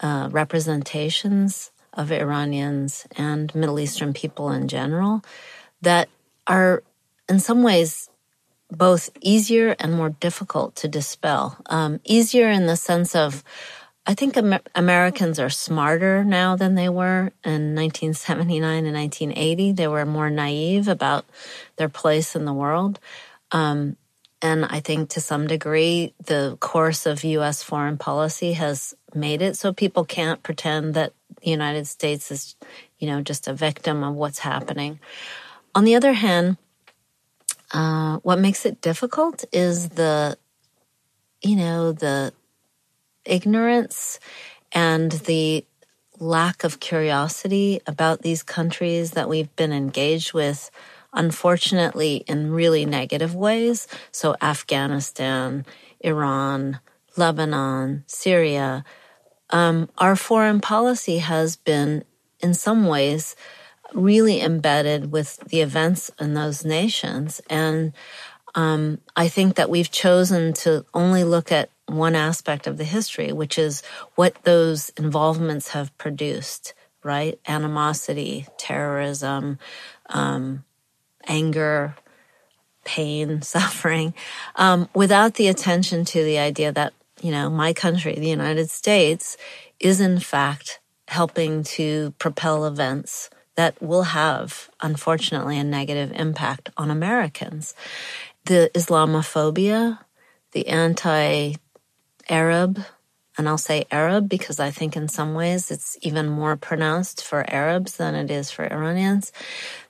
uh, 0.00 0.28
representations 0.30 1.70
of 1.92 2.12
Iranians 2.12 3.06
and 3.16 3.52
Middle 3.54 3.80
Eastern 3.80 4.12
people 4.12 4.50
in 4.50 4.68
general 4.68 5.22
that 5.82 6.08
are 6.46 6.82
in 7.28 7.40
some 7.40 7.62
ways 7.62 8.08
both 8.70 9.10
easier 9.20 9.74
and 9.78 9.92
more 9.92 10.10
difficult 10.10 10.76
to 10.76 10.88
dispel. 10.88 11.56
Um, 11.66 12.00
easier 12.04 12.48
in 12.48 12.66
the 12.66 12.76
sense 12.76 13.14
of, 13.14 13.42
I 14.06 14.14
think 14.14 14.36
Amer- 14.36 14.60
Americans 14.74 15.40
are 15.40 15.50
smarter 15.50 16.22
now 16.24 16.54
than 16.54 16.74
they 16.74 16.88
were 16.88 17.32
in 17.44 17.74
1979 17.74 18.84
and 18.84 18.94
1980. 18.94 19.72
They 19.72 19.88
were 19.88 20.04
more 20.04 20.30
naive 20.30 20.88
about 20.88 21.24
their 21.76 21.88
place 21.88 22.36
in 22.36 22.44
the 22.44 22.52
world. 22.52 23.00
Um, 23.52 23.96
and 24.40 24.64
I 24.64 24.80
think 24.80 25.10
to 25.10 25.20
some 25.20 25.46
degree, 25.46 26.14
the 26.24 26.56
course 26.60 27.06
of 27.06 27.24
U.S. 27.24 27.62
foreign 27.62 27.98
policy 27.98 28.52
has 28.52 28.94
made 29.14 29.42
it 29.42 29.56
so 29.56 29.72
people 29.72 30.04
can't 30.04 30.42
pretend 30.42 30.94
that 30.94 31.12
the 31.42 31.50
United 31.50 31.86
States 31.86 32.30
is, 32.30 32.56
you 32.98 33.08
know, 33.08 33.20
just 33.20 33.48
a 33.48 33.52
victim 33.52 34.04
of 34.04 34.14
what's 34.14 34.38
happening. 34.40 35.00
On 35.74 35.84
the 35.84 35.96
other 35.96 36.12
hand, 36.12 36.56
uh, 37.72 38.18
what 38.18 38.38
makes 38.38 38.64
it 38.64 38.80
difficult 38.80 39.44
is 39.52 39.90
the, 39.90 40.38
you 41.42 41.56
know, 41.56 41.92
the 41.92 42.32
ignorance 43.24 44.18
and 44.72 45.12
the 45.12 45.64
lack 46.18 46.64
of 46.64 46.80
curiosity 46.80 47.80
about 47.86 48.22
these 48.22 48.42
countries 48.42 49.12
that 49.12 49.28
we've 49.28 49.54
been 49.56 49.72
engaged 49.72 50.32
with, 50.32 50.70
unfortunately, 51.12 52.24
in 52.26 52.50
really 52.50 52.84
negative 52.84 53.34
ways. 53.34 53.86
So, 54.12 54.36
Afghanistan, 54.40 55.64
Iran, 56.00 56.80
Lebanon, 57.16 58.04
Syria. 58.06 58.84
Um, 59.50 59.88
our 59.98 60.16
foreign 60.16 60.60
policy 60.60 61.18
has 61.18 61.56
been, 61.56 62.04
in 62.40 62.54
some 62.54 62.86
ways, 62.86 63.34
really 63.94 64.40
embedded 64.40 65.10
with 65.10 65.38
the 65.48 65.60
events 65.60 66.10
in 66.20 66.34
those 66.34 66.64
nations. 66.64 67.40
And 67.48 67.92
um, 68.54 68.98
I 69.16 69.28
think 69.28 69.56
that 69.56 69.70
we've 69.70 69.90
chosen 69.90 70.52
to 70.54 70.84
only 70.94 71.24
look 71.24 71.50
at 71.50 71.70
one 71.86 72.14
aspect 72.14 72.66
of 72.66 72.76
the 72.76 72.84
history, 72.84 73.32
which 73.32 73.58
is 73.58 73.82
what 74.14 74.42
those 74.44 74.90
involvements 74.90 75.68
have 75.68 75.96
produced, 75.96 76.74
right? 77.02 77.38
Animosity, 77.46 78.46
terrorism, 78.58 79.58
um, 80.10 80.64
anger, 81.26 81.96
pain, 82.84 83.42
suffering, 83.54 84.14
um, 84.56 84.88
without 84.94 85.34
the 85.34 85.48
attention 85.48 86.04
to 86.06 86.22
the 86.22 86.38
idea 86.38 86.72
that, 86.72 86.92
you 87.22 87.30
know, 87.30 87.50
my 87.50 87.72
country, 87.72 88.14
the 88.14 88.28
United 88.28 88.70
States, 88.70 89.36
is 89.80 90.00
in 90.00 90.18
fact 90.18 90.80
helping 91.08 91.62
to 91.62 92.12
propel 92.18 92.66
events 92.66 93.30
that 93.56 93.80
will 93.82 94.04
have, 94.04 94.70
unfortunately, 94.80 95.58
a 95.58 95.64
negative 95.64 96.12
impact 96.14 96.70
on 96.76 96.90
Americans. 96.90 97.74
The 98.44 98.70
Islamophobia, 98.74 99.98
the 100.52 100.68
anti 100.68 101.54
Arab, 102.28 102.78
and 103.38 103.48
I'll 103.48 103.56
say 103.56 103.86
Arab 103.90 104.28
because 104.28 104.58
I 104.58 104.70
think 104.70 104.96
in 104.96 105.08
some 105.08 105.32
ways 105.34 105.70
it's 105.70 105.96
even 106.02 106.28
more 106.28 106.56
pronounced 106.56 107.24
for 107.24 107.48
Arabs 107.48 107.96
than 107.96 108.14
it 108.14 108.30
is 108.30 108.50
for 108.50 108.70
Iranians. 108.70 109.32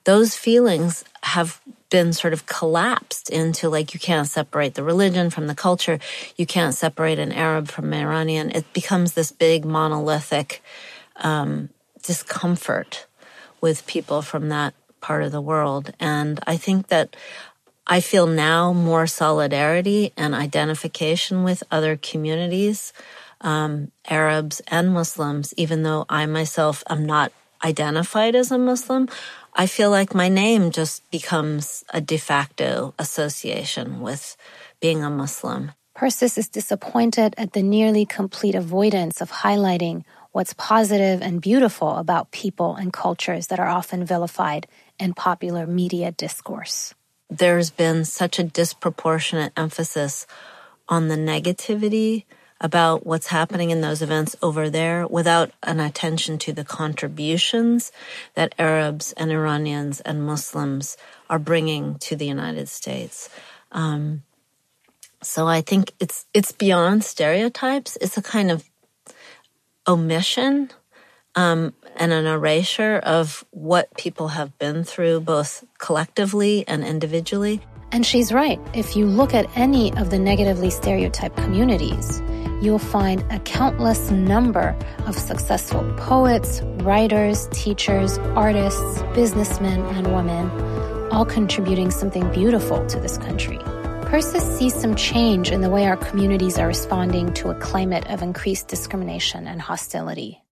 Those 0.05 0.37
feelings 0.37 1.05
have 1.23 1.61
been 1.91 2.13
sort 2.13 2.35
of 2.35 2.47
collapsed 2.47 3.31
into 3.31 3.69
like 3.69 3.95
you 3.95 4.01
can't 4.01 4.29
separate 4.29 4.75
the 4.75 4.85
religion 4.85 5.31
from 5.31 5.47
the 5.47 5.55
culture, 5.55 5.99
you 6.37 6.47
can't 6.47 6.75
separate 6.75 7.19
an 7.19 7.33
Arab 7.33 7.69
from 7.69 7.93
an 7.93 8.01
Iranian. 8.01 8.51
It 8.51 8.71
becomes 8.75 9.15
this 9.15 9.33
big 9.33 9.65
monolithic 9.65 10.63
um, 11.17 11.71
discomfort 12.03 13.07
with 13.61 13.87
people 13.87 14.23
from 14.23 14.51
that 14.51 14.75
part 15.01 15.23
of 15.23 15.33
the 15.33 15.41
world. 15.41 15.93
And 15.99 16.39
I 16.47 16.57
think 16.57 16.89
that 16.89 17.17
I 17.87 18.01
feel 18.01 18.27
now 18.27 18.75
more 18.75 19.07
solidarity 19.07 20.13
and 20.17 20.35
identification 20.35 21.43
with 21.43 21.63
other 21.71 21.97
communities, 21.97 22.93
um, 23.41 23.91
Arabs 24.09 24.61
and 24.69 24.93
Muslims, 24.93 25.55
even 25.57 25.83
though 25.83 26.05
I 26.09 26.27
myself 26.27 26.83
am 26.89 27.05
not 27.07 27.33
identified 27.65 28.35
as 28.35 28.51
a 28.51 28.59
Muslim. 28.59 29.09
I 29.55 29.67
feel 29.67 29.91
like 29.91 30.15
my 30.15 30.29
name 30.29 30.71
just 30.71 31.09
becomes 31.11 31.85
a 31.91 32.01
de 32.01 32.17
facto 32.17 32.95
association 32.99 34.01
with 34.01 34.37
being 34.81 35.03
a 35.03 35.11
Muslim. 35.11 35.73
Persis 35.95 36.39
is 36.39 36.49
disappointed 36.49 37.35
at 37.37 37.55
the 37.55 37.63
nearly 37.63 38.07
complete 38.07 38.55
avoidance 38.55 39.21
of 39.21 39.33
highlighting 39.33 40.05
what's 40.31 40.55
positive 40.55 41.21
and 41.23 41.41
beautiful 41.41 41.97
about 41.97 42.31
people 42.31 42.77
and 42.77 42.93
cultures 42.93 43.49
that 43.49 43.59
are 43.59 43.67
often 43.69 44.05
vilified 44.05 44.69
in 45.01 45.13
popular 45.15 45.67
media 45.67 46.13
discourse. 46.13 46.95
There's 47.29 47.71
been 47.71 48.05
such 48.05 48.39
a 48.39 48.45
disproportionate 48.45 49.53
emphasis 49.57 50.27
on 50.89 51.09
the 51.09 51.17
negativity 51.17 52.25
about 52.61 53.07
what's 53.07 53.29
happening 53.29 53.71
in 53.71 53.81
those 53.81 54.03
events 54.03 54.35
over 54.43 54.69
there 54.69 55.07
without 55.07 55.51
an 55.63 55.81
attention 55.81 56.39
to 56.39 56.53
the 56.53 56.65
contributions 56.65 57.93
that 58.35 58.55
Arabs 58.59 59.13
and 59.13 59.31
Iranians 59.31 60.01
and 60.01 60.25
Muslims 60.25 60.97
are 61.31 61.39
bringing 61.39 61.99
to 62.01 62.17
the 62.17 62.27
United 62.27 62.69
States. 62.69 63.29
Um, 63.71 64.23
so 65.23 65.47
I 65.47 65.61
think 65.61 65.93
it's 66.01 66.27
it's 66.33 66.53
beyond 66.53 67.05
stereotypes. 67.05 67.99
It's 68.01 68.17
a 68.17 68.23
kind 68.23 68.51
of 68.51 68.65
omission 69.87 70.71
um, 71.35 71.73
and 71.97 72.13
an 72.13 72.27
erasure 72.27 72.97
of 73.03 73.45
what 73.51 73.97
people 73.97 74.29
have 74.29 74.57
been 74.59 74.85
through, 74.85 75.21
both 75.21 75.65
collectively 75.79 76.67
and 76.67 76.85
individually. 76.85 77.61
And 77.91 78.05
she's 78.05 78.33
right. 78.33 78.61
If 78.75 78.97
you 78.97 79.07
look 79.07 79.35
at 79.35 79.47
any 79.57 79.97
of 79.97 80.11
the 80.11 80.19
negatively 80.19 80.71
stereotyped 80.71 81.37
communities, 81.37 82.21
you'll 82.61 82.79
find 82.79 83.25
a 83.31 83.39
countless 83.41 84.11
number 84.11 84.77
of 85.07 85.17
successful 85.17 85.83
poets, 85.97 86.61
writers, 86.83 87.49
teachers, 87.53 88.19
artists, 88.37 89.03
businessmen, 89.15 89.81
and 89.97 90.15
women, 90.15 90.51
all 91.13 91.25
contributing 91.25 91.91
something 91.91 92.31
beautiful 92.33 92.85
to 92.87 92.99
this 93.01 93.19
country. 93.19 93.59
Persis 94.07 94.43
sees 94.59 94.75
some 94.75 94.95
change 94.97 95.51
in 95.51 95.61
the 95.61 95.69
way 95.69 95.85
our 95.87 95.97
communities 95.97 96.59
are 96.59 96.67
responding 96.67 97.33
to 97.35 97.51
a 97.51 97.55
climate 97.57 98.07
of 98.09 98.23
increased 98.23 98.67
discrimination 98.67 99.47
and 99.47 99.61
hostility. 99.61 100.43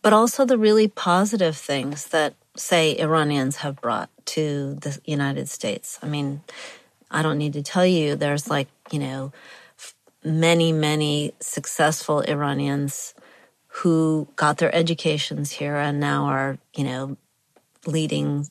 But 0.00 0.12
also 0.12 0.44
the 0.44 0.56
really 0.56 0.88
positive 0.88 1.56
things 1.56 2.06
that, 2.08 2.34
say, 2.56 2.96
Iranians 2.98 3.56
have 3.56 3.80
brought 3.80 4.10
to 4.26 4.74
the 4.80 4.98
United 5.04 5.48
States. 5.48 5.98
I 6.02 6.06
mean, 6.06 6.40
I 7.10 7.22
don't 7.22 7.38
need 7.38 7.54
to 7.54 7.62
tell 7.62 7.84
you, 7.84 8.16
there's 8.16 8.48
like, 8.48 8.68
you 8.90 9.00
know, 9.00 9.32
many, 10.24 10.72
many 10.72 11.32
successful 11.40 12.20
Iranians 12.20 13.14
who 13.68 14.28
got 14.36 14.58
their 14.58 14.74
educations 14.74 15.52
here 15.52 15.76
and 15.76 16.00
now 16.00 16.24
are, 16.24 16.58
you 16.74 16.84
know, 16.84 17.16
leading 17.86 18.48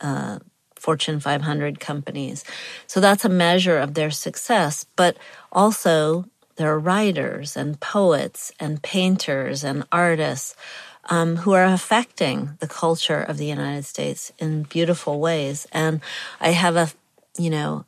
uh, 0.00 0.38
Fortune 0.74 1.20
500 1.20 1.80
companies. 1.80 2.44
So 2.86 3.00
that's 3.00 3.24
a 3.24 3.28
measure 3.28 3.78
of 3.78 3.94
their 3.94 4.10
success. 4.10 4.84
But 4.96 5.16
also, 5.52 6.26
there 6.56 6.70
are 6.72 6.78
writers 6.78 7.56
and 7.56 7.80
poets 7.80 8.52
and 8.60 8.82
painters 8.82 9.64
and 9.64 9.84
artists 9.90 10.54
um, 11.10 11.36
who 11.36 11.52
are 11.52 11.64
affecting 11.64 12.56
the 12.60 12.68
culture 12.68 13.20
of 13.20 13.38
the 13.38 13.46
United 13.46 13.84
States 13.84 14.32
in 14.38 14.62
beautiful 14.64 15.20
ways. 15.20 15.66
And 15.72 16.00
I 16.40 16.50
have 16.50 16.76
a, 16.76 16.90
you 17.38 17.50
know, 17.50 17.84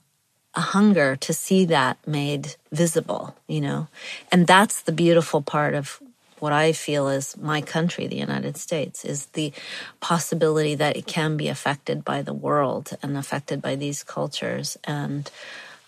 a 0.56 0.60
hunger 0.60 1.16
to 1.16 1.32
see 1.32 1.66
that 1.66 1.98
made 2.06 2.56
visible, 2.72 3.36
you 3.46 3.60
know, 3.60 3.88
and 4.32 4.46
that's 4.46 4.82
the 4.82 4.92
beautiful 4.92 5.42
part 5.42 5.74
of 5.74 6.00
what 6.38 6.52
I 6.52 6.72
feel 6.72 7.08
is 7.08 7.36
my 7.36 7.60
country, 7.60 8.06
the 8.06 8.16
United 8.16 8.56
States, 8.56 9.04
is 9.04 9.26
the 9.26 9.52
possibility 10.00 10.74
that 10.74 10.96
it 10.96 11.06
can 11.06 11.36
be 11.36 11.48
affected 11.48 12.04
by 12.04 12.22
the 12.22 12.34
world 12.34 12.96
and 13.02 13.16
affected 13.16 13.62
by 13.62 13.74
these 13.74 14.02
cultures. 14.02 14.76
And 14.84 15.30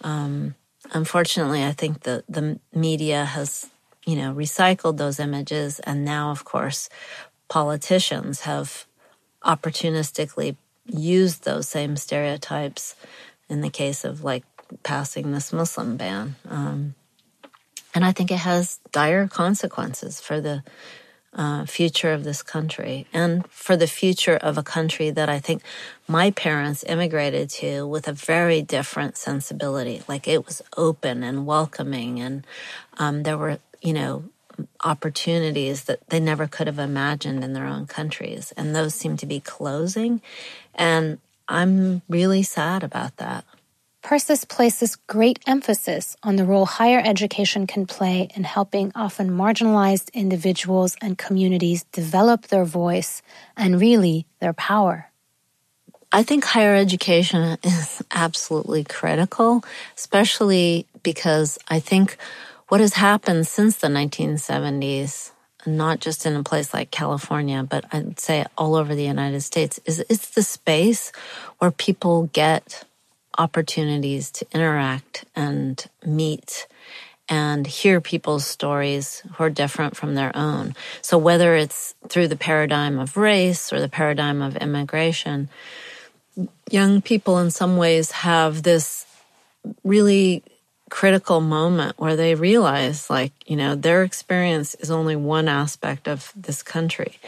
um, 0.02 0.54
unfortunately, 0.92 1.64
I 1.64 1.72
think 1.72 2.02
the 2.02 2.24
the 2.28 2.58
media 2.72 3.24
has, 3.24 3.68
you 4.06 4.16
know, 4.16 4.34
recycled 4.34 4.96
those 4.96 5.20
images, 5.20 5.80
and 5.80 6.04
now, 6.04 6.30
of 6.30 6.44
course, 6.44 6.88
politicians 7.48 8.42
have 8.42 8.86
opportunistically 9.44 10.56
used 10.86 11.44
those 11.44 11.68
same 11.68 11.96
stereotypes. 11.96 12.94
In 13.50 13.62
the 13.62 13.70
case 13.70 14.04
of 14.04 14.22
like 14.24 14.44
passing 14.82 15.32
this 15.32 15.52
Muslim 15.52 15.96
ban. 15.96 16.36
Um, 16.48 16.94
and 17.94 18.04
I 18.04 18.12
think 18.12 18.30
it 18.30 18.38
has 18.38 18.78
dire 18.92 19.26
consequences 19.28 20.20
for 20.20 20.40
the 20.40 20.62
uh, 21.34 21.66
future 21.66 22.12
of 22.12 22.24
this 22.24 22.42
country 22.42 23.06
and 23.12 23.46
for 23.50 23.76
the 23.76 23.86
future 23.86 24.36
of 24.36 24.56
a 24.56 24.62
country 24.62 25.10
that 25.10 25.28
I 25.28 25.38
think 25.38 25.62
my 26.06 26.30
parents 26.30 26.84
immigrated 26.84 27.50
to 27.50 27.86
with 27.86 28.08
a 28.08 28.12
very 28.12 28.62
different 28.62 29.16
sensibility. 29.16 30.02
Like 30.08 30.26
it 30.26 30.46
was 30.46 30.62
open 30.76 31.22
and 31.22 31.46
welcoming, 31.46 32.20
and 32.20 32.46
um, 32.98 33.22
there 33.22 33.38
were, 33.38 33.58
you 33.82 33.92
know, 33.92 34.24
opportunities 34.82 35.84
that 35.84 36.08
they 36.08 36.18
never 36.18 36.46
could 36.46 36.66
have 36.66 36.78
imagined 36.78 37.44
in 37.44 37.52
their 37.52 37.66
own 37.66 37.86
countries. 37.86 38.52
And 38.56 38.74
those 38.74 38.94
seem 38.94 39.16
to 39.18 39.26
be 39.26 39.40
closing. 39.40 40.20
And 40.74 41.18
I'm 41.48 42.02
really 42.08 42.42
sad 42.42 42.82
about 42.82 43.16
that. 43.18 43.44
Persis 44.08 44.46
places 44.46 44.96
great 45.06 45.38
emphasis 45.46 46.16
on 46.22 46.36
the 46.36 46.46
role 46.46 46.64
higher 46.64 46.98
education 46.98 47.66
can 47.66 47.84
play 47.84 48.30
in 48.34 48.42
helping 48.42 48.90
often 48.94 49.28
marginalized 49.28 50.10
individuals 50.14 50.96
and 51.02 51.18
communities 51.18 51.84
develop 51.92 52.46
their 52.46 52.64
voice 52.64 53.20
and 53.54 53.78
really 53.78 54.24
their 54.40 54.54
power. 54.54 55.10
I 56.10 56.22
think 56.22 56.44
higher 56.44 56.74
education 56.74 57.58
is 57.62 58.02
absolutely 58.10 58.82
critical, 58.82 59.62
especially 59.94 60.86
because 61.02 61.58
I 61.68 61.78
think 61.78 62.16
what 62.68 62.80
has 62.80 62.94
happened 62.94 63.46
since 63.46 63.76
the 63.76 63.88
1970s, 63.88 65.32
not 65.66 66.00
just 66.00 66.24
in 66.24 66.34
a 66.34 66.42
place 66.42 66.72
like 66.72 66.90
California, 66.90 67.62
but 67.62 67.84
I'd 67.92 68.18
say 68.18 68.46
all 68.56 68.74
over 68.74 68.94
the 68.94 69.04
United 69.04 69.42
States, 69.42 69.78
is 69.84 70.02
it's 70.08 70.30
the 70.30 70.42
space 70.42 71.12
where 71.58 71.70
people 71.70 72.30
get 72.32 72.84
opportunities 73.38 74.30
to 74.32 74.46
interact 74.52 75.24
and 75.34 75.86
meet 76.04 76.66
and 77.28 77.66
hear 77.66 78.00
people's 78.00 78.46
stories 78.46 79.22
who 79.34 79.44
are 79.44 79.50
different 79.50 79.96
from 79.96 80.14
their 80.14 80.34
own. 80.34 80.74
So 81.02 81.18
whether 81.18 81.54
it's 81.54 81.94
through 82.08 82.28
the 82.28 82.36
paradigm 82.36 82.98
of 82.98 83.16
race 83.16 83.72
or 83.72 83.80
the 83.80 83.88
paradigm 83.88 84.42
of 84.42 84.56
immigration, 84.56 85.48
young 86.70 87.02
people 87.02 87.38
in 87.38 87.50
some 87.50 87.76
ways 87.76 88.10
have 88.12 88.62
this 88.62 89.06
really 89.84 90.42
critical 90.90 91.40
moment 91.40 91.98
where 91.98 92.16
they 92.16 92.34
realize 92.34 93.10
like, 93.10 93.32
you 93.46 93.56
know, 93.56 93.74
their 93.74 94.02
experience 94.02 94.74
is 94.76 94.90
only 94.90 95.16
one 95.16 95.48
aspect 95.48 96.08
of 96.08 96.32
this 96.34 96.62
country. 96.62 97.18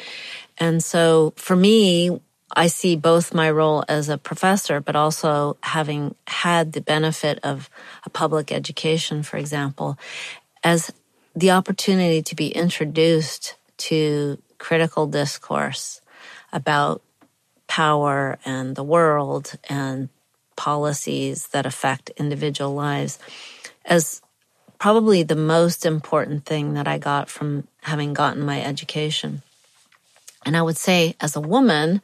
And 0.58 0.82
so 0.82 1.34
for 1.36 1.56
me, 1.56 2.20
I 2.52 2.66
see 2.66 2.96
both 2.96 3.34
my 3.34 3.50
role 3.50 3.84
as 3.88 4.08
a 4.08 4.18
professor, 4.18 4.80
but 4.80 4.96
also 4.96 5.56
having 5.62 6.14
had 6.26 6.72
the 6.72 6.80
benefit 6.80 7.38
of 7.42 7.70
a 8.04 8.10
public 8.10 8.50
education, 8.50 9.22
for 9.22 9.36
example, 9.36 9.98
as 10.64 10.90
the 11.34 11.52
opportunity 11.52 12.22
to 12.22 12.34
be 12.34 12.48
introduced 12.48 13.54
to 13.78 14.40
critical 14.58 15.06
discourse 15.06 16.00
about 16.52 17.02
power 17.66 18.38
and 18.44 18.74
the 18.74 18.82
world 18.82 19.52
and 19.68 20.08
policies 20.56 21.46
that 21.48 21.66
affect 21.66 22.10
individual 22.16 22.74
lives 22.74 23.18
as 23.84 24.20
probably 24.78 25.22
the 25.22 25.36
most 25.36 25.86
important 25.86 26.44
thing 26.44 26.74
that 26.74 26.88
I 26.88 26.98
got 26.98 27.30
from 27.30 27.68
having 27.82 28.12
gotten 28.12 28.44
my 28.44 28.62
education. 28.62 29.42
And 30.44 30.56
I 30.56 30.62
would 30.62 30.76
say 30.76 31.16
as 31.20 31.36
a 31.36 31.40
woman, 31.40 32.00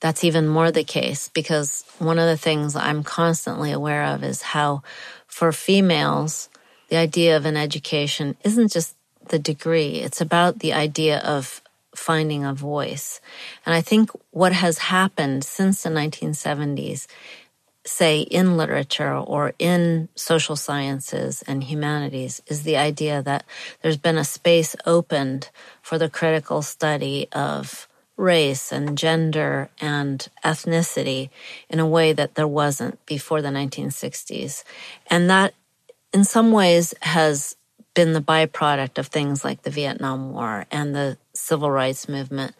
that's 0.00 0.24
even 0.24 0.48
more 0.48 0.70
the 0.70 0.84
case 0.84 1.28
because 1.28 1.84
one 1.98 2.18
of 2.18 2.26
the 2.26 2.36
things 2.36 2.76
I'm 2.76 3.02
constantly 3.02 3.72
aware 3.72 4.04
of 4.04 4.22
is 4.24 4.42
how 4.42 4.82
for 5.26 5.52
females, 5.52 6.48
the 6.88 6.96
idea 6.96 7.36
of 7.36 7.46
an 7.46 7.56
education 7.56 8.36
isn't 8.44 8.72
just 8.72 8.96
the 9.28 9.38
degree. 9.38 9.96
It's 9.96 10.20
about 10.20 10.58
the 10.58 10.72
idea 10.72 11.18
of 11.20 11.62
finding 11.94 12.44
a 12.44 12.54
voice. 12.54 13.20
And 13.66 13.74
I 13.74 13.80
think 13.80 14.10
what 14.30 14.52
has 14.52 14.78
happened 14.78 15.44
since 15.44 15.82
the 15.82 15.90
1970s, 15.90 17.06
say 17.84 18.20
in 18.20 18.56
literature 18.56 19.14
or 19.14 19.54
in 19.58 20.08
social 20.14 20.56
sciences 20.56 21.42
and 21.46 21.64
humanities, 21.64 22.42
is 22.46 22.62
the 22.62 22.76
idea 22.76 23.22
that 23.22 23.44
there's 23.82 23.96
been 23.96 24.18
a 24.18 24.24
space 24.24 24.76
opened 24.86 25.50
for 25.82 25.98
the 25.98 26.10
critical 26.10 26.62
study 26.62 27.28
of 27.32 27.88
race 28.16 28.70
and 28.70 28.98
gender 28.98 29.70
and 29.80 30.28
ethnicity 30.44 31.30
in 31.70 31.80
a 31.80 31.86
way 31.86 32.12
that 32.12 32.34
there 32.34 32.46
wasn't 32.46 33.04
before 33.06 33.40
the 33.40 33.48
1960s. 33.48 34.62
And 35.06 35.30
that 35.30 35.54
in 36.12 36.24
some 36.24 36.52
ways 36.52 36.92
has 37.00 37.56
been 37.94 38.12
the 38.12 38.20
byproduct 38.20 38.98
of 38.98 39.06
things 39.06 39.44
like 39.44 39.62
the 39.62 39.70
Vietnam 39.70 40.32
War 40.32 40.66
and 40.70 40.94
the 40.94 41.16
civil 41.40 41.70
rights 41.70 42.08
movement. 42.08 42.54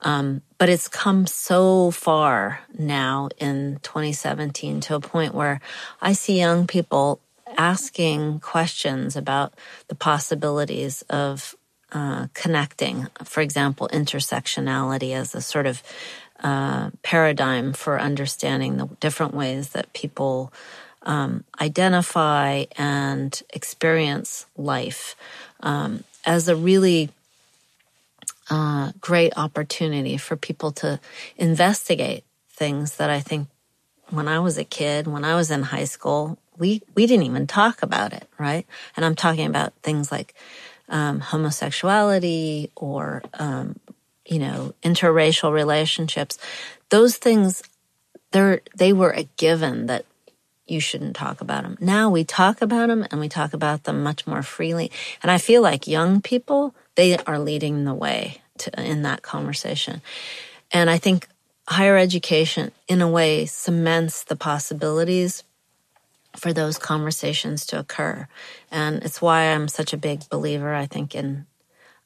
Um, 0.00 0.42
but 0.58 0.68
it's 0.68 0.88
come 0.88 1.26
so 1.26 1.90
far 1.90 2.60
now 2.76 3.28
in 3.38 3.78
2017 3.82 4.80
to 4.82 4.94
a 4.96 5.00
point 5.00 5.34
where 5.34 5.60
I 6.00 6.12
see 6.12 6.38
young 6.38 6.66
people 6.66 7.20
asking 7.56 8.40
questions 8.40 9.16
about 9.16 9.54
the 9.88 9.94
possibilities 9.94 11.02
of 11.10 11.54
uh, 11.92 12.28
connecting, 12.32 13.06
for 13.24 13.42
example, 13.42 13.88
intersectionality 13.92 15.14
as 15.14 15.34
a 15.34 15.40
sort 15.40 15.66
of 15.66 15.82
uh, 16.42 16.90
paradigm 17.02 17.72
for 17.72 18.00
understanding 18.00 18.76
the 18.76 18.86
different 18.98 19.34
ways 19.34 19.70
that 19.70 19.92
people 19.92 20.52
um, 21.02 21.44
identify 21.60 22.64
and 22.76 23.42
experience 23.50 24.46
life 24.56 25.16
um, 25.60 26.04
as 26.24 26.48
a 26.48 26.56
really 26.56 27.10
uh, 28.52 28.92
great 29.00 29.32
opportunity 29.38 30.18
for 30.18 30.36
people 30.36 30.72
to 30.72 31.00
investigate 31.38 32.22
things 32.50 32.96
that 32.96 33.08
I 33.08 33.18
think 33.18 33.48
when 34.10 34.28
I 34.28 34.40
was 34.40 34.58
a 34.58 34.64
kid, 34.64 35.06
when 35.06 35.24
I 35.24 35.36
was 35.36 35.50
in 35.50 35.62
high 35.62 35.84
school, 35.84 36.38
we, 36.58 36.82
we 36.94 37.06
didn't 37.06 37.24
even 37.24 37.46
talk 37.46 37.82
about 37.82 38.12
it, 38.12 38.28
right? 38.38 38.66
And 38.94 39.06
I'm 39.06 39.14
talking 39.14 39.46
about 39.46 39.72
things 39.82 40.12
like 40.12 40.34
um, 40.90 41.20
homosexuality 41.20 42.70
or, 42.76 43.22
um, 43.38 43.76
you 44.26 44.38
know, 44.38 44.74
interracial 44.82 45.50
relationships. 45.50 46.36
Those 46.90 47.16
things, 47.16 47.62
they're, 48.32 48.60
they 48.76 48.92
were 48.92 49.12
a 49.12 49.30
given 49.38 49.86
that 49.86 50.04
you 50.66 50.78
shouldn't 50.78 51.16
talk 51.16 51.40
about 51.40 51.62
them. 51.62 51.78
Now 51.80 52.10
we 52.10 52.22
talk 52.22 52.60
about 52.60 52.88
them 52.88 53.06
and 53.10 53.18
we 53.18 53.30
talk 53.30 53.54
about 53.54 53.84
them 53.84 54.02
much 54.02 54.26
more 54.26 54.42
freely. 54.42 54.90
And 55.22 55.30
I 55.30 55.38
feel 55.38 55.62
like 55.62 55.86
young 55.86 56.20
people, 56.20 56.74
they 56.96 57.16
are 57.16 57.38
leading 57.38 57.86
the 57.86 57.94
way 57.94 58.41
to, 58.62 58.82
in 58.82 59.02
that 59.02 59.22
conversation. 59.22 60.02
And 60.72 60.90
I 60.90 60.98
think 60.98 61.28
higher 61.68 61.96
education, 61.96 62.72
in 62.88 63.02
a 63.02 63.08
way, 63.08 63.46
cements 63.46 64.24
the 64.24 64.36
possibilities 64.36 65.44
for 66.36 66.52
those 66.52 66.78
conversations 66.78 67.66
to 67.66 67.78
occur. 67.78 68.26
And 68.70 69.02
it's 69.04 69.20
why 69.20 69.44
I'm 69.44 69.68
such 69.68 69.92
a 69.92 69.98
big 69.98 70.28
believer, 70.28 70.74
I 70.74 70.86
think, 70.86 71.14
in 71.14 71.46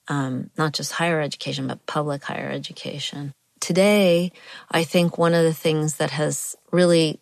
um, 0.09 0.51
not 0.57 0.73
just 0.73 0.93
higher 0.93 1.21
education, 1.21 1.67
but 1.67 1.87
public 1.87 2.25
higher 2.25 2.51
education. 2.51 3.33
Today, 3.61 4.33
I 4.71 4.85
think 4.85 5.19
one 5.19 5.35
of 5.35 5.45
the 5.45 5.55
things 5.55 5.97
that 5.97 6.11
has 6.11 6.57
really 6.71 7.21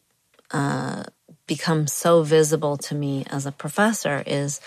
uh, 0.51 1.05
become 1.47 1.87
so 1.87 2.23
visible 2.23 2.77
to 2.77 2.95
me 2.95 3.25
as 3.31 3.47
a 3.47 3.53
professor 3.53 4.23
is 4.27 4.61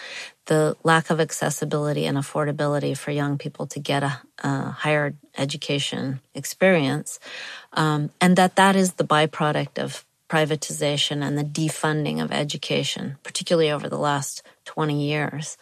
the 0.45 0.75
lack 0.83 1.09
of 1.09 1.19
accessibility 1.19 2.05
and 2.05 2.17
affordability 2.17 2.97
for 2.97 3.11
young 3.11 3.37
people 3.37 3.65
to 3.67 3.79
get 3.79 4.03
a, 4.03 4.21
a 4.39 4.71
higher 4.71 5.13
education 5.37 6.19
experience, 6.33 7.19
um, 7.73 8.09
and 8.21 8.35
that 8.35 8.55
that 8.55 8.75
is 8.75 8.93
the 8.93 9.03
byproduct 9.03 9.77
of 9.77 10.05
privatization 10.29 11.23
and 11.23 11.37
the 11.37 11.43
defunding 11.43 12.21
of 12.21 12.31
education, 12.31 13.17
particularly 13.23 13.71
over 13.71 13.87
the 13.87 13.97
last 13.97 14.43
20 14.65 15.01
years. 15.01 15.57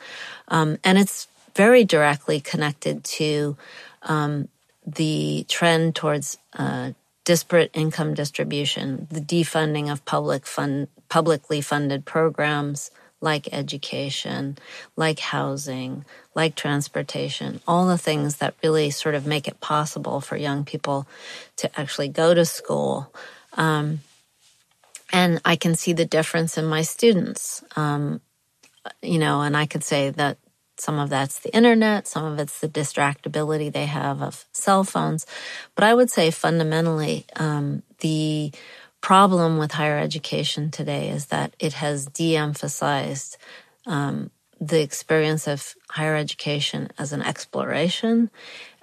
Um, 0.47 0.77
and 0.83 0.97
it's 0.97 1.27
very 1.55 1.83
directly 1.83 2.39
connected 2.39 3.03
to 3.03 3.57
um, 4.03 4.49
the 4.85 5.45
trend 5.47 5.95
towards 5.95 6.37
uh, 6.53 6.91
disparate 7.23 7.71
income 7.73 8.13
distribution, 8.13 9.07
the 9.09 9.19
defunding 9.19 9.91
of 9.91 10.05
public 10.05 10.45
fund, 10.45 10.87
publicly 11.09 11.61
funded 11.61 12.05
programs 12.05 12.91
like 13.21 13.49
education, 13.51 14.57
like 14.95 15.19
housing, 15.19 16.05
like 16.35 16.55
transportation, 16.55 17.61
all 17.67 17.87
the 17.87 17.97
things 17.97 18.37
that 18.37 18.53
really 18.63 18.89
sort 18.91 19.15
of 19.15 19.25
make 19.25 19.47
it 19.47 19.59
possible 19.59 20.21
for 20.21 20.37
young 20.37 20.63
people 20.63 21.07
to 21.55 21.79
actually 21.79 22.09
go 22.09 22.33
to 22.33 22.45
school. 22.45 23.11
Um, 23.53 24.01
and 25.11 25.41
I 25.45 25.55
can 25.55 25.75
see 25.75 25.93
the 25.93 26.05
difference 26.05 26.57
in 26.57 26.65
my 26.65 26.81
students. 26.81 27.63
Um, 27.75 28.21
you 29.01 29.17
know, 29.17 29.41
and 29.41 29.55
I 29.57 29.65
could 29.65 29.83
say 29.83 30.09
that 30.11 30.37
some 30.77 30.99
of 30.99 31.09
that's 31.09 31.39
the 31.39 31.55
internet, 31.55 32.07
some 32.07 32.25
of 32.25 32.39
it's 32.39 32.59
the 32.59 32.67
distractibility 32.67 33.71
they 33.71 33.85
have 33.85 34.21
of 34.21 34.45
cell 34.51 34.83
phones. 34.83 35.25
But 35.73 35.85
I 35.85 35.93
would 35.93 36.11
say 36.11 36.31
fundamentally, 36.31 37.25
um, 37.37 37.81
the 37.99 38.51
problem 39.05 39.59
with 39.59 39.71
higher 39.71 39.99
education 39.99 40.71
today 40.71 41.09
is 41.09 41.27
that 41.27 41.55
it 41.59 41.73
has 41.73 42.07
de 42.07 42.35
emphasized 42.35 43.37
um, 43.85 44.31
the 44.59 44.81
experience 44.81 45.47
of 45.47 45.75
higher 45.91 46.15
education 46.15 46.89
as 46.97 47.13
an 47.13 47.21
exploration 47.21 48.31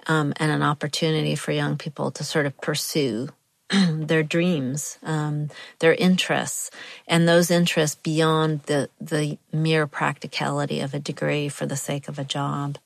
um, 0.07 0.31
and 0.37 0.49
an 0.49 0.63
opportunity 0.63 1.35
for 1.35 1.51
young 1.51 1.77
people 1.77 2.09
to 2.09 2.23
sort 2.23 2.45
of 2.45 2.55
pursue 2.61 3.27
their 3.69 4.23
dreams, 4.23 4.97
um, 5.03 5.49
their 5.79 5.93
interests, 5.93 6.71
and 7.05 7.27
those 7.27 7.51
interests 7.51 7.99
beyond 8.01 8.61
the, 8.67 8.89
the 9.01 9.37
mere 9.51 9.87
practicality 9.87 10.79
of 10.79 10.93
a 10.93 10.99
degree 10.99 11.49
for 11.49 11.65
the 11.65 11.75
sake 11.75 12.07
of 12.07 12.17
a 12.17 12.23
job. 12.23 12.77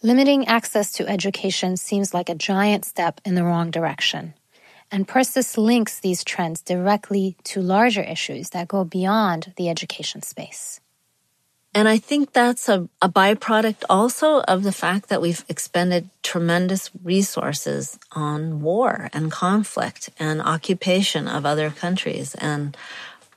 Limiting 0.00 0.46
access 0.46 0.92
to 0.92 1.08
education 1.08 1.76
seems 1.76 2.14
like 2.14 2.28
a 2.28 2.36
giant 2.36 2.84
step 2.84 3.20
in 3.24 3.34
the 3.34 3.42
wrong 3.42 3.72
direction. 3.72 4.34
And 4.90 5.06
Persis 5.06 5.58
links 5.58 6.00
these 6.00 6.24
trends 6.24 6.62
directly 6.62 7.36
to 7.44 7.60
larger 7.60 8.02
issues 8.02 8.50
that 8.50 8.68
go 8.68 8.84
beyond 8.84 9.52
the 9.56 9.68
education 9.68 10.22
space. 10.22 10.80
And 11.74 11.86
I 11.86 11.98
think 11.98 12.32
that's 12.32 12.68
a, 12.68 12.88
a 13.02 13.08
byproduct 13.08 13.84
also 13.90 14.40
of 14.40 14.62
the 14.62 14.72
fact 14.72 15.10
that 15.10 15.20
we've 15.20 15.44
expended 15.48 16.08
tremendous 16.22 16.90
resources 17.04 17.98
on 18.12 18.62
war 18.62 19.10
and 19.12 19.30
conflict 19.30 20.08
and 20.18 20.40
occupation 20.40 21.28
of 21.28 21.44
other 21.44 21.70
countries. 21.70 22.34
And 22.36 22.76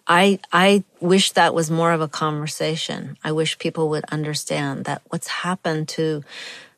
I, 0.07 0.39
I 0.51 0.83
wish 1.01 1.31
that 1.33 1.53
was 1.53 1.69
more 1.69 1.91
of 1.91 2.01
a 2.01 2.07
conversation. 2.07 3.17
I 3.23 3.33
wish 3.33 3.59
people 3.59 3.89
would 3.89 4.05
understand 4.05 4.85
that 4.85 5.01
what's 5.09 5.27
happened 5.27 5.89
to 5.89 6.23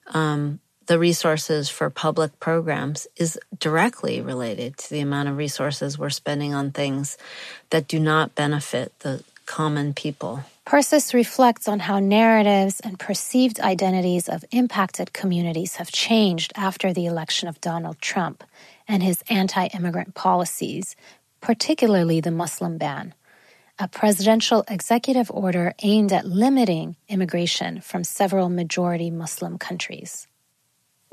um, 0.08 0.60
the 0.88 1.00
resources 1.00 1.70
for 1.70 1.90
public 1.90 2.40
programs 2.40 3.08
is 3.16 3.40
directly 3.60 4.22
related 4.22 4.78
to 4.78 4.90
the 4.90 5.00
amount 5.00 5.30
of 5.30 5.38
resources 5.38 5.98
we're 5.98 6.10
spending 6.10 6.54
on 6.54 6.72
things 6.72 7.18
that 7.70 7.88
do 7.88 8.00
not 8.00 8.36
benefit 8.36 8.98
the 9.00 9.24
common 9.46 9.94
people. 9.94 10.44
Persis 10.66 11.14
reflects 11.14 11.68
on 11.68 11.80
how 11.80 12.00
narratives 12.00 12.80
and 12.80 12.98
perceived 12.98 13.60
identities 13.60 14.30
of 14.30 14.46
impacted 14.52 15.12
communities 15.12 15.76
have 15.76 15.92
changed 15.92 16.54
after 16.56 16.94
the 16.94 17.06
election 17.06 17.50
of 17.50 17.60
Donald 17.60 18.00
Trump 18.00 18.44
and 18.88 19.04
his 19.04 19.24
anti 19.30 19.68
immigrant 19.68 20.16
policies, 20.16 20.96
particularly 21.42 22.22
the 22.22 22.32
Muslim 22.32 22.78
ban, 22.78 23.14
a 23.78 23.88
presidential 23.88 24.64
executive 24.70 25.30
order 25.32 25.74
aimed 25.84 26.14
at 26.14 26.26
limiting 26.26 26.96
immigration 27.10 27.82
from 27.82 28.04
several 28.04 28.48
majority 28.50 29.12
Muslim 29.12 29.58
countries. 29.58 30.28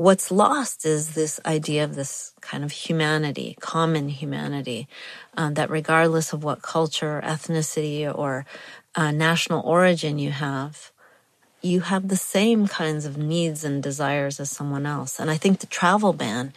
What's 0.01 0.31
lost 0.31 0.87
is 0.87 1.13
this 1.13 1.39
idea 1.45 1.85
of 1.85 1.95
this 1.95 2.33
kind 2.41 2.65
of 2.65 2.73
humanity, 2.73 3.55
common 3.61 4.09
humanity, 4.09 4.89
uh, 5.37 5.51
that 5.51 5.69
regardless 5.69 6.33
of 6.33 6.43
what 6.43 6.63
culture, 6.63 7.21
ethnicity, 7.23 8.11
or 8.11 8.47
uh, 8.95 9.11
national 9.11 9.61
origin 9.61 10.19
you 10.19 10.31
have, 10.31 10.91
you 11.61 11.81
have 11.81 12.09
the 12.09 12.17
same 12.17 12.67
kinds 12.67 13.05
of 13.05 13.19
needs 13.19 13.63
and 13.63 13.83
desires 13.83 14.41
as 14.41 14.51
someone 14.51 14.87
else. 14.87 15.21
And 15.21 15.31
I 15.31 15.37
think 15.37 15.61
the 15.61 15.67
travel 15.67 16.15
ban 16.15 16.55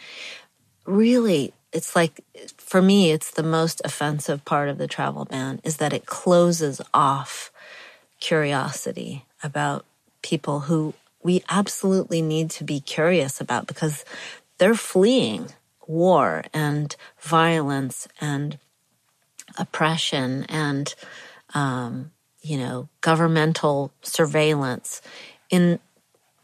really, 0.86 1.52
it's 1.70 1.94
like, 1.94 2.24
for 2.56 2.80
me, 2.80 3.12
it's 3.12 3.30
the 3.30 3.42
most 3.42 3.82
offensive 3.84 4.46
part 4.46 4.70
of 4.70 4.78
the 4.78 4.88
travel 4.88 5.26
ban 5.26 5.60
is 5.64 5.76
that 5.76 5.92
it 5.92 6.06
closes 6.06 6.80
off 6.94 7.52
curiosity 8.20 9.26
about 9.42 9.84
people 10.22 10.60
who 10.60 10.94
we 11.24 11.42
absolutely 11.48 12.22
need 12.22 12.50
to 12.50 12.64
be 12.64 12.78
curious 12.78 13.40
about 13.40 13.66
because 13.66 14.04
they're 14.58 14.76
fleeing 14.76 15.48
war 15.86 16.44
and 16.52 16.94
violence 17.18 18.06
and 18.20 18.58
oppression 19.58 20.44
and 20.48 20.94
um, 21.54 22.12
you 22.42 22.58
know, 22.58 22.88
governmental 23.00 23.90
surveillance 24.02 25.00
in 25.48 25.78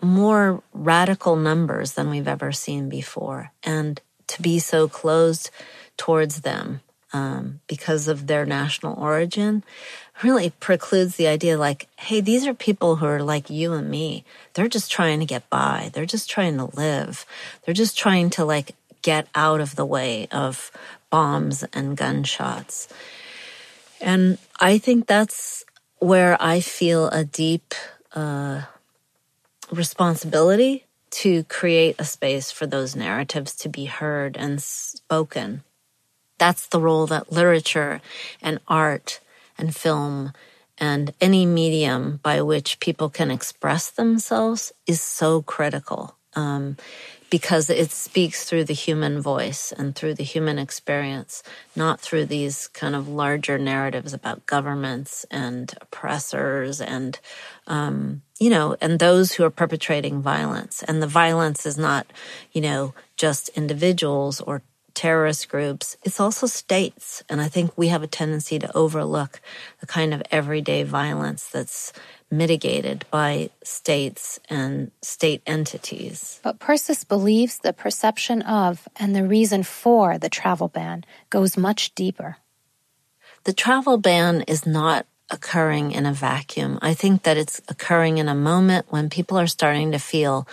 more 0.01 0.63
radical 0.73 1.37
numbers 1.37 1.93
than 1.93 2.09
we've 2.09 2.29
ever 2.29 2.53
seen 2.53 2.89
before. 2.89 3.53
And 3.63 4.01
to 4.29 4.41
be 4.41 4.59
so 4.59 4.89
closed 4.89 5.51
towards 5.99 6.41
them 6.41 6.81
um, 7.13 7.61
because 7.67 8.09
of 8.09 8.27
their 8.27 8.47
national 8.47 8.99
origin 8.99 9.63
really 10.23 10.51
precludes 10.61 11.17
the 11.17 11.27
idea 11.27 11.59
like, 11.59 11.89
hey, 11.97 12.21
these 12.21 12.47
are 12.47 12.55
people 12.55 12.97
who 12.97 13.07
are 13.07 13.23
like 13.23 13.51
you 13.51 13.73
and 13.73 13.91
me. 13.91 14.25
They're 14.55 14.69
just 14.69 14.91
trying 14.91 15.21
to 15.21 15.27
get 15.27 15.49
by. 15.51 15.91
They're 15.93 16.07
just 16.07 16.29
trying 16.29 16.57
to 16.59 16.65
live. 16.77 17.27
They're 17.65 17.75
just 17.75 17.99
trying 17.99 18.31
to 18.31 18.45
like 18.45 18.75
get 19.03 19.29
out 19.35 19.61
of 19.61 19.77
the 19.77 19.87
way 19.87 20.29
of 20.31 20.71
bombs 21.11 21.65
and 21.73 21.97
gunshots. 21.97 22.89
And 24.01 24.39
I 24.59 24.79
think 24.79 25.07
that's 25.07 25.65
where 25.99 26.37
I 26.41 26.61
feel 26.61 27.09
a 27.09 27.25
deep 27.25 27.75
uh, 28.15 28.63
responsibility 29.71 30.87
to 31.11 31.45
create 31.45 31.97
a 31.99 32.05
space 32.05 32.51
for 32.51 32.67
those 32.67 32.95
narratives 32.95 33.55
to 33.57 33.69
be 33.69 33.87
heard 33.87 34.37
and 34.37 34.63
spoken. 34.63 35.63
That's 36.39 36.67
the 36.67 36.81
role 36.81 37.07
that 37.09 37.33
literature 37.33 38.01
and 38.41 38.61
art 38.69 39.21
and 39.61 39.75
film 39.75 40.33
and 40.79 41.13
any 41.21 41.45
medium 41.45 42.19
by 42.23 42.41
which 42.41 42.81
people 42.81 43.11
can 43.11 43.31
express 43.31 43.91
themselves 43.91 44.73
is 44.87 45.01
so 45.01 45.43
critical. 45.43 46.17
Um, 46.35 46.77
because 47.31 47.71
it 47.71 47.93
speaks 47.93 48.45
through 48.45 48.65
the 48.65 48.75
human 48.75 49.21
voice 49.21 49.73
and 49.73 49.95
through 49.95 50.15
the 50.15 50.25
human 50.25 50.59
experience, 50.59 51.45
not 51.77 52.01
through 52.01 52.27
these 52.27 52.67
kind 52.69 52.97
of 52.97 53.09
larger 53.09 53.57
narratives 53.57 54.13
about 54.13 54.47
governments 54.47 55.25
and 55.31 55.73
oppressors 55.81 56.81
and, 56.81 57.21
um, 57.69 58.23
you 58.41 58.51
know, 58.51 58.77
and 58.81 58.99
those 58.99 59.33
who 59.33 59.45
are 59.45 59.51
perpetrating 59.51 60.21
violence. 60.21 60.83
And 60.83 61.01
the 61.01 61.07
violence 61.07 61.67
is 61.67 61.79
not, 61.79 62.13
you 62.53 62.61
know, 62.61 62.95
just 63.17 63.49
individuals 63.51 64.41
or 64.41 64.63
terrorist 65.01 65.49
groups, 65.49 65.97
it's 66.05 66.21
also 66.21 66.47
states. 66.47 67.25
And 67.31 67.41
I 67.41 67.49
think 67.49 67.73
we 67.75 67.89
have 67.89 68.03
a 68.03 68.07
tendency 68.07 68.59
to 68.59 68.77
overlook 68.77 69.41
the 69.81 69.87
kind 69.87 70.13
of 70.13 70.23
everyday 70.31 70.83
violence 70.83 71.47
that's 71.47 71.95
mitigated 72.31 73.07
by 73.11 73.49
states 73.65 74.39
and 74.51 74.91
state 75.01 75.41
entities. 75.47 76.39
But 76.43 76.59
Persis 76.59 77.03
believes 77.05 77.61
the 77.61 77.73
perception 77.73 78.43
of 78.43 78.87
and 78.97 79.17
the 79.17 79.25
reason 79.25 79.63
for 79.63 80.19
the 80.19 80.29
travel 80.29 80.69
ban 80.69 81.05
goes 81.31 81.57
much 81.57 81.95
deeper. 81.95 82.37
The 83.45 83.55
travel 83.55 83.97
ban 83.97 84.43
is 84.43 84.67
not 84.67 85.07
occurring 85.31 85.93
in 85.93 86.05
a 86.05 86.13
vacuum. 86.13 86.79
I 86.83 86.93
think 86.93 87.23
that 87.23 87.39
it's 87.39 87.63
occurring 87.69 88.19
in 88.19 88.29
a 88.29 88.35
moment 88.35 88.85
when 88.91 89.09
people 89.09 89.39
are 89.39 89.47
starting 89.47 89.93
to 89.93 89.99
feel 89.99 90.47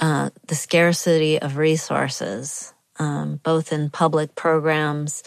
uh, 0.00 0.30
the 0.48 0.56
scarcity 0.56 1.38
of 1.38 1.56
resources, 1.56 2.74
um, 3.00 3.40
both 3.42 3.72
in 3.72 3.90
public 3.90 4.36
programs 4.36 5.24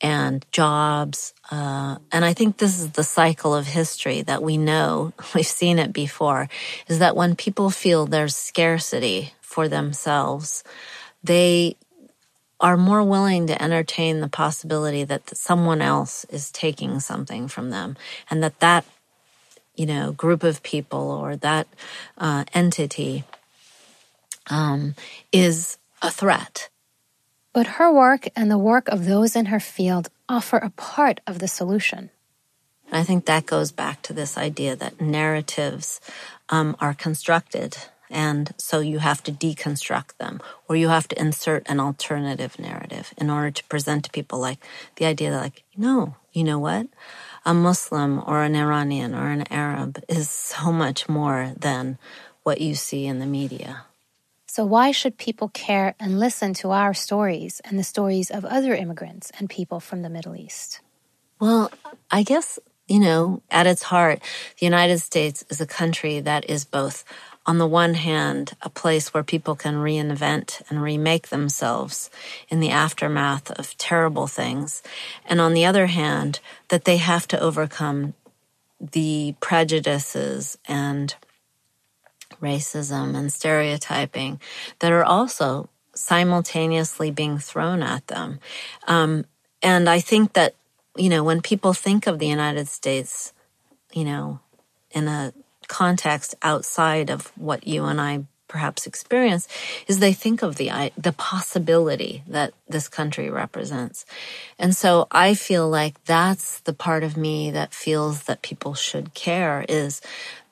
and 0.00 0.44
jobs. 0.50 1.32
Uh, 1.50 1.96
and 2.12 2.24
I 2.24 2.34
think 2.34 2.58
this 2.58 2.78
is 2.78 2.90
the 2.90 3.04
cycle 3.04 3.54
of 3.54 3.68
history 3.68 4.20
that 4.22 4.42
we 4.42 4.58
know, 4.58 5.14
we've 5.34 5.46
seen 5.46 5.78
it 5.78 5.92
before, 5.92 6.48
is 6.88 6.98
that 6.98 7.16
when 7.16 7.36
people 7.36 7.70
feel 7.70 8.04
there's 8.04 8.36
scarcity 8.36 9.32
for 9.40 9.68
themselves, 9.68 10.64
they 11.22 11.76
are 12.60 12.76
more 12.76 13.02
willing 13.02 13.46
to 13.46 13.62
entertain 13.62 14.20
the 14.20 14.28
possibility 14.28 15.04
that 15.04 15.36
someone 15.36 15.80
else 15.80 16.24
is 16.30 16.50
taking 16.50 16.98
something 16.98 17.46
from 17.46 17.70
them 17.70 17.96
and 18.30 18.42
that 18.42 18.58
that 18.60 18.84
you 19.76 19.84
know 19.84 20.12
group 20.12 20.42
of 20.42 20.62
people 20.62 21.10
or 21.10 21.36
that 21.36 21.66
uh, 22.16 22.44
entity 22.54 23.24
um, 24.48 24.94
is 25.32 25.78
a 26.00 26.10
threat 26.10 26.68
but 27.54 27.78
her 27.78 27.90
work 27.90 28.28
and 28.36 28.50
the 28.50 28.58
work 28.58 28.88
of 28.88 29.06
those 29.06 29.34
in 29.34 29.46
her 29.46 29.60
field 29.60 30.10
offer 30.28 30.58
a 30.58 30.70
part 30.70 31.20
of 31.26 31.38
the 31.38 31.48
solution. 31.48 32.10
I 32.92 33.02
think 33.04 33.24
that 33.24 33.46
goes 33.46 33.72
back 33.72 34.02
to 34.02 34.12
this 34.12 34.36
idea 34.36 34.76
that 34.76 35.00
narratives 35.00 36.00
um, 36.50 36.76
are 36.80 36.92
constructed. 36.92 37.78
And 38.10 38.52
so 38.58 38.80
you 38.80 38.98
have 38.98 39.22
to 39.24 39.32
deconstruct 39.32 40.18
them, 40.18 40.40
or 40.68 40.76
you 40.76 40.88
have 40.88 41.08
to 41.08 41.20
insert 41.20 41.66
an 41.68 41.80
alternative 41.80 42.58
narrative 42.58 43.14
in 43.16 43.30
order 43.30 43.50
to 43.50 43.64
present 43.64 44.04
to 44.04 44.10
people 44.10 44.38
like 44.38 44.58
the 44.96 45.06
idea 45.06 45.30
that, 45.30 45.40
like, 45.40 45.64
no, 45.76 46.16
you 46.32 46.44
know 46.44 46.58
what? 46.58 46.86
A 47.46 47.54
Muslim 47.54 48.22
or 48.26 48.42
an 48.42 48.54
Iranian 48.54 49.14
or 49.14 49.30
an 49.30 49.50
Arab 49.50 50.02
is 50.08 50.28
so 50.28 50.70
much 50.70 51.08
more 51.08 51.52
than 51.56 51.98
what 52.42 52.60
you 52.60 52.74
see 52.74 53.06
in 53.06 53.20
the 53.20 53.26
media. 53.26 53.84
So, 54.54 54.64
why 54.64 54.92
should 54.92 55.18
people 55.18 55.48
care 55.48 55.96
and 55.98 56.20
listen 56.20 56.54
to 56.62 56.70
our 56.70 56.94
stories 56.94 57.60
and 57.64 57.76
the 57.76 57.82
stories 57.82 58.30
of 58.30 58.44
other 58.44 58.72
immigrants 58.72 59.32
and 59.36 59.50
people 59.50 59.80
from 59.80 60.02
the 60.02 60.08
Middle 60.08 60.36
East? 60.36 60.80
Well, 61.40 61.72
I 62.08 62.22
guess, 62.22 62.60
you 62.86 63.00
know, 63.00 63.42
at 63.50 63.66
its 63.66 63.82
heart, 63.82 64.20
the 64.60 64.66
United 64.66 65.00
States 65.00 65.44
is 65.50 65.60
a 65.60 65.66
country 65.66 66.20
that 66.20 66.48
is 66.48 66.64
both, 66.64 67.04
on 67.46 67.58
the 67.58 67.66
one 67.66 67.94
hand, 67.94 68.52
a 68.62 68.70
place 68.70 69.12
where 69.12 69.24
people 69.24 69.56
can 69.56 69.74
reinvent 69.74 70.62
and 70.70 70.80
remake 70.80 71.30
themselves 71.30 72.08
in 72.48 72.60
the 72.60 72.70
aftermath 72.70 73.50
of 73.58 73.76
terrible 73.76 74.28
things. 74.28 74.84
And 75.26 75.40
on 75.40 75.54
the 75.54 75.64
other 75.64 75.86
hand, 75.86 76.38
that 76.68 76.84
they 76.84 76.98
have 76.98 77.26
to 77.26 77.40
overcome 77.40 78.14
the 78.78 79.34
prejudices 79.40 80.56
and 80.68 81.16
racism 82.44 83.16
and 83.16 83.32
stereotyping 83.32 84.40
that 84.78 84.92
are 84.92 85.04
also 85.04 85.68
simultaneously 85.94 87.10
being 87.10 87.38
thrown 87.38 87.82
at 87.82 88.06
them. 88.08 88.38
Um, 88.86 89.24
and 89.62 89.88
I 89.88 90.00
think 90.00 90.34
that, 90.34 90.54
you 90.96 91.08
know, 91.08 91.24
when 91.24 91.40
people 91.40 91.72
think 91.72 92.06
of 92.06 92.18
the 92.18 92.26
United 92.26 92.68
States, 92.68 93.32
you 93.92 94.04
know, 94.04 94.40
in 94.90 95.08
a 95.08 95.32
context 95.68 96.34
outside 96.42 97.10
of 97.10 97.32
what 97.36 97.66
you 97.66 97.84
and 97.84 98.00
I 98.00 98.24
perhaps 98.48 98.86
experience 98.86 99.48
is 99.88 99.98
they 99.98 100.12
think 100.12 100.42
of 100.42 100.56
the 100.56 100.92
the 100.96 101.12
possibility 101.12 102.22
that 102.28 102.52
this 102.68 102.88
country 102.88 103.30
represents. 103.30 104.04
And 104.58 104.76
so 104.76 105.06
I 105.10 105.34
feel 105.34 105.68
like 105.68 106.02
that's 106.04 106.60
the 106.60 106.72
part 106.72 107.02
of 107.02 107.16
me 107.16 107.50
that 107.50 107.74
feels 107.74 108.24
that 108.24 108.42
people 108.42 108.74
should 108.74 109.14
care 109.14 109.64
is 109.68 110.00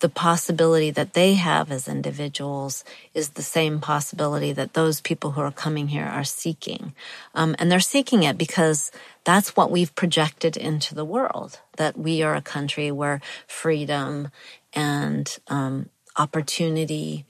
the 0.01 0.09
possibility 0.09 0.91
that 0.91 1.13
they 1.15 1.35
have 1.35 1.71
as 1.71 1.87
individuals 1.87 2.85
is 3.15 3.31
the 3.31 3.43
same 3.43 3.79
possibility 3.79 4.53
that 4.53 4.75
those 4.75 5.01
people 5.01 5.31
who 5.33 5.41
are 5.41 5.53
coming 5.53 5.89
here 5.89 6.05
are 6.05 6.25
seeking. 6.25 6.93
Um, 7.37 7.55
and 7.59 7.71
they're 7.71 7.79
seeking 7.79 8.25
it 8.25 8.37
because 8.37 8.91
that's 9.23 9.57
what 9.57 9.71
we've 9.71 9.95
projected 9.95 10.57
into 10.57 10.97
the 10.97 11.05
world, 11.05 11.61
that 11.77 11.97
we 11.97 12.21
are 12.23 12.35
a 12.35 12.43
country 12.43 12.91
where 12.91 13.21
freedom 13.47 14.29
and 14.73 15.39
um, 15.47 15.89
opportunity 16.17 17.25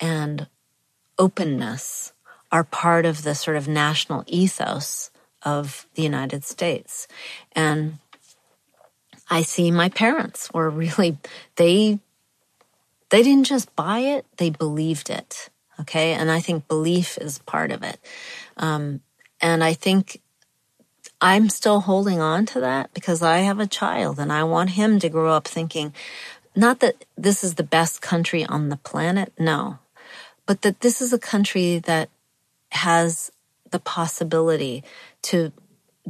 and 0.00 0.46
openness 1.18 2.12
are 2.50 2.64
part 2.64 3.06
of 3.06 3.22
the 3.22 3.34
sort 3.34 3.56
of 3.56 3.68
national 3.68 4.24
ethos 4.26 5.10
of 5.42 5.86
the 5.94 6.02
United 6.02 6.44
States. 6.44 7.06
And 7.52 7.98
I 9.28 9.42
see 9.42 9.70
my 9.70 9.88
parents 9.88 10.52
were 10.52 10.68
really, 10.68 11.18
they, 11.56 12.00
they 13.10 13.22
didn't 13.22 13.46
just 13.46 13.74
buy 13.76 14.00
it, 14.00 14.26
they 14.38 14.50
believed 14.50 15.10
it. 15.10 15.50
Okay. 15.80 16.12
And 16.12 16.30
I 16.30 16.40
think 16.40 16.68
belief 16.68 17.16
is 17.18 17.38
part 17.38 17.70
of 17.70 17.82
it. 17.82 17.98
Um, 18.56 19.00
and 19.40 19.64
I 19.64 19.72
think 19.72 20.20
I'm 21.20 21.48
still 21.48 21.80
holding 21.80 22.20
on 22.20 22.46
to 22.46 22.60
that 22.60 22.92
because 22.92 23.22
I 23.22 23.38
have 23.38 23.60
a 23.60 23.66
child 23.66 24.18
and 24.18 24.32
I 24.32 24.44
want 24.44 24.70
him 24.70 24.98
to 24.98 25.08
grow 25.08 25.32
up 25.32 25.46
thinking, 25.46 25.94
not 26.56 26.80
that 26.80 27.04
this 27.16 27.44
is 27.44 27.54
the 27.54 27.62
best 27.62 28.02
country 28.02 28.44
on 28.44 28.68
the 28.68 28.76
planet. 28.76 29.32
No, 29.38 29.78
but 30.50 30.62
that 30.62 30.80
this 30.80 31.00
is 31.00 31.12
a 31.12 31.18
country 31.18 31.78
that 31.78 32.10
has 32.72 33.30
the 33.70 33.78
possibility 33.78 34.82
to 35.22 35.52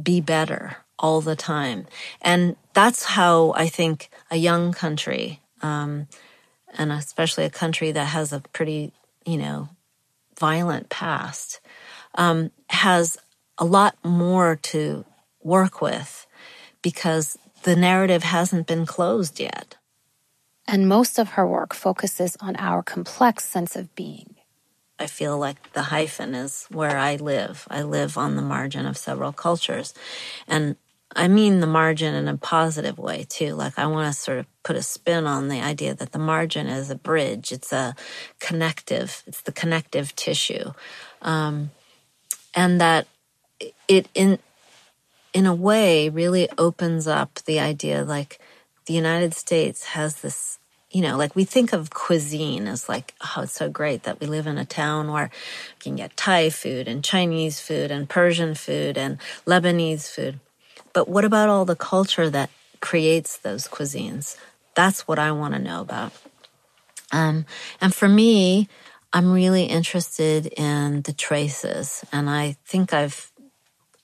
be 0.01 0.19
better 0.19 0.77
all 0.97 1.21
the 1.21 1.35
time. 1.35 1.85
And 2.23 2.55
that's 2.73 3.03
how 3.03 3.53
I 3.55 3.67
think 3.67 4.09
a 4.31 4.37
young 4.37 4.73
country, 4.73 5.41
um, 5.61 6.07
and 6.75 6.91
especially 6.91 7.45
a 7.45 7.51
country 7.51 7.91
that 7.91 8.05
has 8.05 8.33
a 8.33 8.39
pretty, 8.51 8.93
you 9.27 9.37
know, 9.37 9.69
violent 10.39 10.89
past, 10.89 11.59
um, 12.15 12.49
has 12.71 13.19
a 13.59 13.65
lot 13.65 13.95
more 14.03 14.55
to 14.55 15.05
work 15.43 15.81
with 15.83 16.25
because 16.81 17.37
the 17.61 17.75
narrative 17.75 18.23
hasn't 18.23 18.65
been 18.65 18.87
closed 18.87 19.39
yet. 19.39 19.77
And 20.71 20.87
most 20.87 21.19
of 21.19 21.31
her 21.31 21.45
work 21.45 21.73
focuses 21.73 22.37
on 22.39 22.55
our 22.55 22.81
complex 22.81 23.43
sense 23.43 23.75
of 23.75 23.93
being. 23.93 24.35
I 24.97 25.05
feel 25.05 25.37
like 25.37 25.73
the 25.73 25.81
hyphen 25.81 26.33
is 26.33 26.65
where 26.71 26.97
I 26.97 27.17
live. 27.17 27.67
I 27.69 27.81
live 27.81 28.17
on 28.17 28.37
the 28.37 28.41
margin 28.41 28.85
of 28.85 28.97
several 28.97 29.33
cultures. 29.33 29.93
And 30.47 30.77
I 31.13 31.27
mean 31.27 31.59
the 31.59 31.67
margin 31.67 32.15
in 32.15 32.29
a 32.29 32.37
positive 32.37 32.97
way 32.97 33.25
too. 33.27 33.53
Like 33.53 33.77
I 33.77 33.85
want 33.87 34.13
to 34.13 34.17
sort 34.17 34.37
of 34.37 34.45
put 34.63 34.77
a 34.77 34.81
spin 34.81 35.25
on 35.27 35.49
the 35.49 35.59
idea 35.59 35.93
that 35.93 36.13
the 36.13 36.19
margin 36.19 36.67
is 36.67 36.89
a 36.89 36.95
bridge. 36.95 37.51
It's 37.51 37.73
a 37.73 37.93
connective. 38.39 39.23
It's 39.27 39.41
the 39.41 39.51
connective 39.51 40.15
tissue, 40.15 40.71
um, 41.21 41.71
and 42.55 42.79
that 42.79 43.07
it 43.89 44.07
in 44.13 44.39
in 45.33 45.45
a 45.45 45.55
way 45.55 46.07
really 46.07 46.47
opens 46.57 47.07
up 47.07 47.39
the 47.45 47.59
idea 47.59 48.05
like 48.05 48.39
the 48.85 48.93
United 48.93 49.33
States 49.33 49.83
has 49.87 50.21
this 50.21 50.59
you 50.91 51.01
know, 51.01 51.17
like 51.17 51.35
we 51.35 51.45
think 51.45 51.71
of 51.73 51.89
cuisine 51.89 52.67
as 52.67 52.89
like, 52.89 53.13
oh, 53.21 53.43
it's 53.43 53.53
so 53.53 53.69
great 53.69 54.03
that 54.03 54.19
we 54.19 54.27
live 54.27 54.45
in 54.45 54.57
a 54.57 54.65
town 54.65 55.11
where 55.11 55.31
you 55.31 55.79
can 55.79 55.95
get 55.95 56.17
Thai 56.17 56.49
food 56.49 56.87
and 56.87 57.03
Chinese 57.03 57.59
food 57.59 57.91
and 57.91 58.09
Persian 58.09 58.55
food 58.55 58.97
and 58.97 59.17
Lebanese 59.45 60.13
food. 60.13 60.39
But 60.93 61.07
what 61.07 61.23
about 61.23 61.47
all 61.47 61.63
the 61.63 61.75
culture 61.75 62.29
that 62.29 62.49
creates 62.81 63.37
those 63.37 63.67
cuisines? 63.67 64.37
That's 64.75 65.07
what 65.07 65.17
I 65.17 65.31
want 65.31 65.53
to 65.53 65.59
know 65.59 65.81
about. 65.81 66.11
Um, 67.11 67.45
and 67.79 67.93
for 67.93 68.09
me, 68.09 68.67
I'm 69.13 69.31
really 69.31 69.65
interested 69.65 70.47
in 70.47 71.01
the 71.01 71.13
traces, 71.13 72.05
and 72.13 72.29
I 72.29 72.55
think 72.65 72.93
I've 72.93 73.30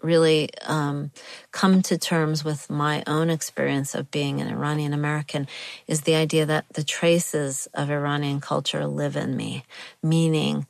really 0.02 0.50
um, 0.64 1.12
come 1.52 1.82
to 1.84 1.98
terms 1.98 2.44
with 2.44 2.70
my 2.70 3.04
own 3.08 3.30
experience 3.30 3.96
of 3.96 4.12
being 4.12 4.40
an 4.42 4.48
Iranian 4.48 4.94
American 4.94 5.48
is 5.88 6.02
the 6.02 6.16
idea 6.16 6.46
that 6.46 6.66
the 6.74 6.84
traces 6.84 7.68
of 7.74 7.90
Iranian 7.90 8.40
culture 8.40 8.86
live 8.86 9.16
in 9.16 9.36
me, 9.36 9.66
meaning 10.04 10.68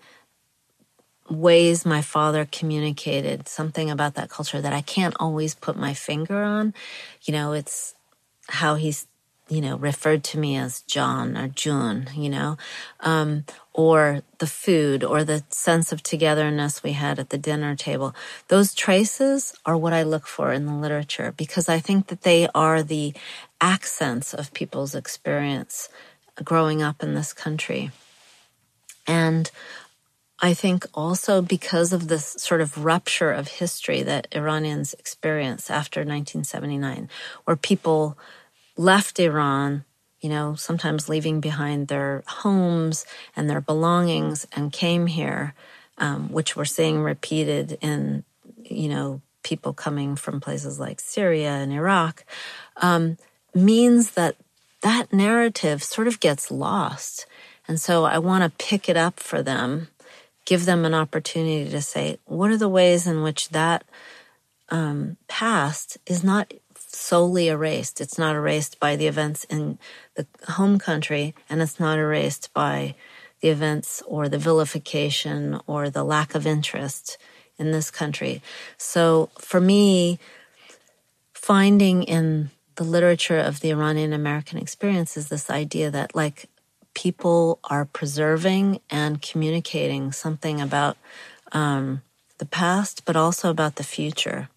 ways 1.30 1.86
my 1.86 2.02
father 2.02 2.48
communicated 2.50 3.48
something 3.48 3.90
about 3.90 4.16
that 4.16 4.30
culture 4.30 4.62
that 4.62 4.74
I 4.74 4.82
can't 4.82 5.16
always 5.20 5.56
put 5.56 5.76
my 5.76 5.94
finger 5.94 6.42
on. 6.42 6.74
You 7.24 7.34
know, 7.34 7.54
it's 7.54 7.96
how 8.48 8.76
he's 8.76 9.08
you 9.50 9.62
know, 9.62 9.78
referred 9.78 10.24
to 10.26 10.38
me 10.38 10.58
as 10.58 10.82
jan 10.82 11.38
or 11.38 11.48
joon, 11.48 12.10
you 12.16 12.30
know, 12.30 12.58
um, 13.00 13.46
or 13.74 14.22
the 14.40 14.48
food 14.48 15.04
or 15.04 15.24
the 15.24 15.44
sense 15.50 15.92
of 15.92 16.04
togetherness 16.04 16.84
we 16.84 16.94
had 16.94 17.20
at 17.20 17.30
the 17.30 17.38
dinner 17.38 17.76
table. 17.76 18.14
Those 18.50 18.74
traces 18.74 19.54
are 19.66 19.78
what 19.78 19.94
I 19.94 20.04
look 20.04 20.28
for 20.28 20.52
in 20.52 20.66
the 20.66 20.74
literature 20.74 21.34
because 21.38 21.70
I 21.70 21.80
think 21.80 22.08
that 22.08 22.24
they 22.24 22.48
are 22.54 22.84
the 22.84 23.14
accents 23.62 24.34
of 24.34 24.54
people's 24.54 24.96
experience 24.96 25.90
growing 26.44 26.82
up 26.82 27.02
in 27.02 27.14
this 27.14 27.34
country. 27.34 27.92
And 29.08 29.50
I 30.40 30.54
think 30.54 30.86
also 30.94 31.42
because 31.42 31.94
of 31.94 32.10
this 32.10 32.36
sort 32.38 32.62
of 32.62 32.84
rupture 32.84 33.32
of 33.32 33.48
history 33.48 34.04
that 34.04 34.28
Iranians 34.32 34.94
experience 34.94 35.70
after 35.70 36.02
1979, 36.02 37.10
where 37.46 37.56
people 37.56 38.18
left 38.78 39.20
Iran, 39.20 39.84
you 40.22 40.30
know, 40.30 40.56
sometimes 40.56 41.10
leaving 41.10 41.42
behind 41.42 41.88
their 41.88 42.24
homes 42.28 43.06
and 43.36 43.50
their 43.50 43.62
belongings 43.62 44.48
and 44.54 44.72
came 44.72 45.08
here, 45.08 45.54
um, 45.98 46.32
which 46.32 46.56
we're 46.56 46.66
seeing 46.66 47.02
repeated 47.02 47.78
in, 47.82 48.24
you 48.64 48.90
know, 48.90 49.22
people 49.44 49.74
coming 49.74 50.16
from 50.16 50.42
places 50.42 50.80
like 50.80 51.00
Syria 51.00 51.52
and 51.52 51.72
Iraq, 51.72 52.26
um, 52.78 53.18
means 53.54 54.12
that 54.12 54.36
that 54.82 55.12
narrative 55.12 55.84
sort 55.84 56.08
of 56.08 56.20
gets 56.20 56.52
lost. 56.52 57.26
And 57.68 57.80
so 57.80 58.06
I 58.06 58.20
want 58.20 58.44
to 58.44 58.66
pick 58.66 58.88
it 58.90 58.98
up 58.98 59.20
for 59.20 59.42
them, 59.42 59.88
give 60.46 60.66
them 60.66 60.86
an 60.86 60.94
opportunity 60.94 61.70
to 61.70 61.82
say, 61.82 62.20
what 62.26 62.52
are 62.52 62.58
the 62.58 62.70
ways 62.70 63.08
in 63.08 63.24
which 63.24 63.50
that 63.50 63.84
um, 64.70 65.18
past 65.28 65.98
is 66.06 66.24
not 66.24 66.54
solely 66.88 67.50
erased. 67.50 68.02
It's 68.02 68.18
not 68.18 68.36
erased 68.36 68.80
by 68.80 68.96
the 68.96 69.08
events 69.08 69.44
in 69.46 69.78
the 70.16 70.26
home 70.48 70.80
country, 70.80 71.36
and 71.50 71.62
it's 71.62 71.80
not 71.80 72.00
erased 72.00 72.54
by 72.54 72.96
the 73.42 73.50
events 73.50 74.02
or 74.08 74.28
the 74.28 74.40
vilification 74.40 75.60
or 75.68 75.90
the 75.90 76.04
lack 76.04 76.34
of 76.34 76.48
interest 76.48 77.18
in 77.60 77.72
this 77.72 77.92
country. 77.92 78.42
So 78.78 79.30
for 79.40 79.60
me, 79.60 80.20
finding 81.34 82.04
in 82.04 82.50
the 82.76 82.84
literature 82.84 83.40
of 83.40 83.60
the 83.60 83.72
Iranian 83.72 84.14
American 84.14 84.60
experience 84.60 85.18
is 85.18 85.30
this 85.30 85.50
idea 85.50 85.92
that 85.92 86.16
like 86.16 86.50
people 86.94 87.60
are 87.64 87.86
preserving 87.86 88.80
and 88.90 89.22
communicating 89.22 90.12
something 90.12 90.62
about 90.62 90.98
um, 91.52 92.02
the 92.38 92.46
past, 92.46 93.06
but 93.06 93.16
also 93.16 93.50
about 93.50 93.76
the 93.76 93.84
future. 93.84 94.50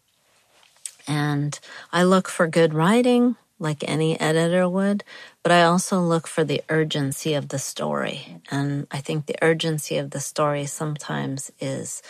And 1.06 1.58
I 1.92 2.02
look 2.02 2.28
for 2.28 2.46
good 2.46 2.74
writing 2.74 3.36
like 3.60 3.84
any 3.86 4.18
editor 4.18 4.68
would, 4.68 5.04
but 5.42 5.52
I 5.52 5.62
also 5.64 6.00
look 6.00 6.26
for 6.26 6.44
the 6.44 6.62
urgency 6.70 7.34
of 7.34 7.50
the 7.50 7.58
story. 7.58 8.40
And 8.50 8.86
I 8.90 8.98
think 8.98 9.26
the 9.26 9.36
urgency 9.42 9.98
of 9.98 10.10
the 10.10 10.20
story 10.20 10.64
sometimes 10.64 11.52
is 11.60 12.02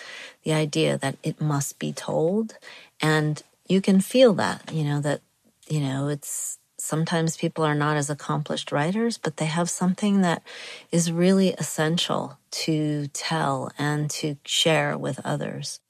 the 0.44 0.52
idea 0.52 0.96
that 0.98 1.16
it 1.24 1.40
must 1.40 1.78
be 1.78 1.92
told. 1.92 2.56
And 3.00 3.42
you 3.66 3.80
can 3.80 4.00
feel 4.00 4.32
that, 4.34 4.72
you 4.72 4.84
know, 4.84 5.00
that, 5.00 5.20
you 5.68 5.80
know, 5.80 6.08
it's 6.08 6.58
sometimes 6.78 7.36
people 7.36 7.64
are 7.64 7.74
not 7.74 7.96
as 7.96 8.08
accomplished 8.08 8.72
writers, 8.72 9.18
but 9.18 9.36
they 9.36 9.46
have 9.46 9.68
something 9.68 10.22
that 10.22 10.42
is 10.90 11.12
really 11.12 11.52
essential 11.54 12.38
to 12.50 13.08
tell 13.08 13.70
and 13.76 14.08
to 14.10 14.36
share 14.44 14.96
with 14.96 15.20
others. 15.24 15.80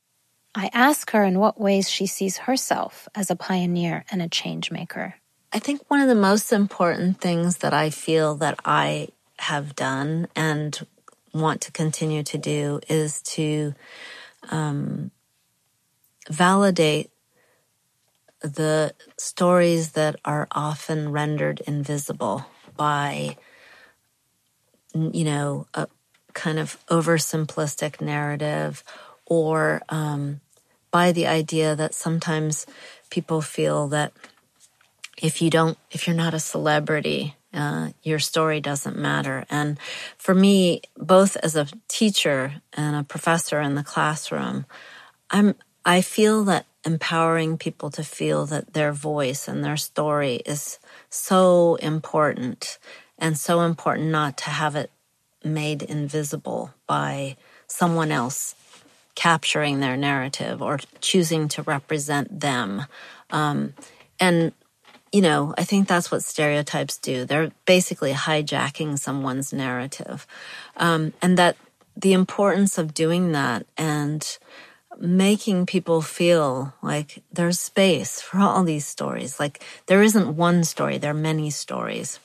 I 0.55 0.71
ask 0.73 1.11
her 1.13 1.23
in 1.23 1.39
what 1.39 1.61
ways 1.61 1.89
she 1.89 2.07
sees 2.07 2.39
herself 2.39 3.09
as 3.15 3.31
a 3.31 3.37
pioneer 3.37 4.05
and 4.11 4.21
a 4.21 4.29
change 4.29 4.71
maker. 4.71 5.15
I 5.53 5.59
think 5.59 5.83
one 5.89 6.01
of 6.01 6.09
the 6.09 6.15
most 6.15 6.53
important 6.53 7.21
things 7.21 7.59
that 7.59 7.75
I 7.75 7.91
feel 7.91 8.37
that 8.37 8.59
I 8.65 9.09
have 9.39 9.75
done 9.75 10.29
and 10.35 10.87
want 11.33 11.61
to 11.63 11.73
continue 11.73 12.23
to 12.25 12.39
do 12.39 12.81
is 12.89 13.23
to 13.23 13.75
um, 14.51 15.11
validate 16.29 17.11
the 18.41 18.95
stories 19.19 19.93
that 19.93 20.17
are 20.25 20.49
often 20.51 21.13
rendered 21.13 21.61
invisible 21.67 22.47
by, 22.77 23.37
you 24.95 25.25
know, 25.25 25.67
a 25.75 25.87
kind 26.33 26.59
of 26.59 26.79
oversimplistic 26.89 28.01
narrative 28.01 28.83
or 29.31 29.81
um, 29.89 30.41
by 30.91 31.13
the 31.13 31.27
idea 31.27 31.75
that 31.77 31.95
sometimes 31.95 32.67
people 33.09 33.41
feel 33.41 33.89
that 33.89 34.13
if 35.23 35.41
you 35.41 35.49
don't, 35.49 35.79
if 35.91 36.07
you're 36.07 36.17
not 36.17 36.35
a 36.35 36.41
celebrity, 36.41 37.37
uh, 37.55 37.91
your 38.03 38.19
story 38.19 38.61
doesn't 38.61 38.99
matter. 38.99 39.45
And 39.49 39.79
for 40.19 40.35
me, 40.35 40.83
both 40.97 41.37
as 41.39 41.57
a 41.57 41.69
teacher 41.89 42.61
and 42.73 42.97
a 42.97 43.05
professor 43.05 43.61
in 43.61 43.77
the 43.77 43.85
classroom, 43.85 44.67
I'm, 45.31 45.55
I 45.85 46.01
feel 46.01 46.45
that 46.45 46.67
empowering 46.85 47.59
people 47.59 47.91
to 47.91 48.03
feel 48.03 48.47
that 48.47 48.73
their 48.73 48.93
voice 48.93 49.47
and 49.47 49.63
their 49.63 49.77
story 49.77 50.37
is 50.47 50.79
so 51.09 51.77
important 51.77 52.79
and 53.19 53.39
so 53.39 53.61
important 53.61 54.09
not 54.09 54.37
to 54.39 54.51
have 54.51 54.75
it 54.75 54.91
made 55.45 55.83
invisible 55.83 56.73
by 56.87 57.37
someone 57.67 58.11
else 58.11 58.55
capturing 59.21 59.81
their 59.81 59.99
narrative 59.99 60.63
or 60.63 60.81
choosing 61.03 61.47
to 61.47 61.61
represent 61.65 62.41
them. 62.41 62.87
Um, 63.29 63.75
and, 64.19 64.53
you 65.13 65.21
know, 65.21 65.55
I 65.59 65.65
think 65.65 65.87
that's 65.87 66.11
what 66.11 66.25
stereotypes 66.25 66.97
do. 66.97 67.27
They're 67.27 67.53
basically 67.67 68.15
hijacking 68.15 68.99
someone's 68.99 69.53
narrative. 69.53 70.27
Um, 70.79 71.13
and 71.21 71.37
that 71.37 71.59
the 71.95 72.15
importance 72.15 72.79
of 72.79 72.95
doing 72.95 73.33
that 73.33 73.67
and 73.77 74.39
making 74.99 75.67
people 75.67 76.01
feel 76.01 76.73
like 76.81 77.23
there's 77.31 77.61
space 77.61 78.23
for 78.23 78.39
all 78.39 78.65
these 78.65 78.87
stories. 78.87 79.39
Like 79.39 79.63
there 79.85 80.03
isn't 80.03 80.35
one 80.35 80.65
story, 80.65 80.97
there 80.97 81.11
are 81.11 81.29
many 81.33 81.51
stories. 81.51 82.19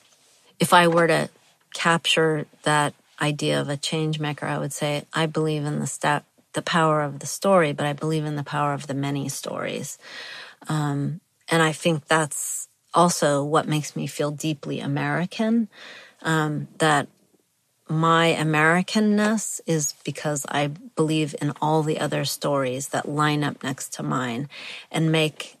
If 0.58 0.72
I 0.72 0.88
were 0.88 1.08
to 1.08 1.28
capture 1.74 2.46
that 2.62 2.94
idea 3.20 3.60
of 3.60 3.68
a 3.68 3.76
change 3.76 4.18
maker, 4.18 4.46
I 4.46 4.56
would 4.56 4.72
say 4.72 5.04
I 5.12 5.26
believe 5.26 5.66
in 5.66 5.78
the 5.78 5.86
step 5.86 6.24
the 6.56 6.62
power 6.62 7.02
of 7.02 7.20
the 7.20 7.26
story, 7.26 7.72
but 7.72 7.86
I 7.86 7.92
believe 7.92 8.24
in 8.24 8.34
the 8.34 8.42
power 8.42 8.72
of 8.72 8.88
the 8.88 8.94
many 8.94 9.28
stories. 9.28 9.98
Um, 10.68 11.20
and 11.48 11.62
I 11.62 11.70
think 11.70 12.06
that's 12.06 12.68
also 12.94 13.44
what 13.44 13.68
makes 13.68 13.94
me 13.94 14.08
feel 14.08 14.30
deeply 14.32 14.80
American. 14.80 15.68
Um, 16.22 16.66
that 16.78 17.08
my 17.88 18.34
Americanness 18.40 19.60
is 19.66 19.94
because 20.02 20.44
I 20.48 20.68
believe 20.96 21.36
in 21.40 21.52
all 21.60 21.84
the 21.84 22.00
other 22.00 22.24
stories 22.24 22.88
that 22.88 23.06
line 23.08 23.44
up 23.44 23.62
next 23.62 23.92
to 23.94 24.02
mine 24.02 24.48
and 24.90 25.12
make 25.12 25.56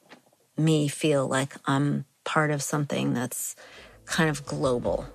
me 0.56 0.88
feel 0.88 1.28
like 1.28 1.54
I'm 1.66 2.06
part 2.24 2.50
of 2.50 2.62
something 2.62 3.12
that's 3.12 3.54
kind 4.06 4.30
of 4.30 4.44
global. 4.46 5.06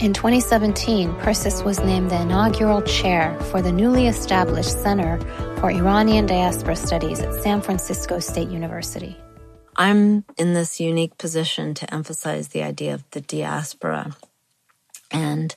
In 0.00 0.12
2017, 0.12 1.12
Persis 1.16 1.64
was 1.64 1.80
named 1.80 2.12
the 2.12 2.20
inaugural 2.20 2.82
chair 2.82 3.36
for 3.50 3.60
the 3.60 3.72
newly 3.72 4.06
established 4.06 4.80
Center 4.80 5.18
for 5.58 5.72
Iranian 5.72 6.24
Diaspora 6.24 6.76
Studies 6.76 7.18
at 7.18 7.34
San 7.42 7.60
Francisco 7.60 8.20
State 8.20 8.48
University. 8.48 9.16
I'm 9.74 10.24
in 10.36 10.54
this 10.54 10.78
unique 10.78 11.18
position 11.18 11.74
to 11.74 11.92
emphasize 11.92 12.48
the 12.48 12.62
idea 12.62 12.94
of 12.94 13.10
the 13.10 13.20
diaspora. 13.20 14.16
And 15.10 15.52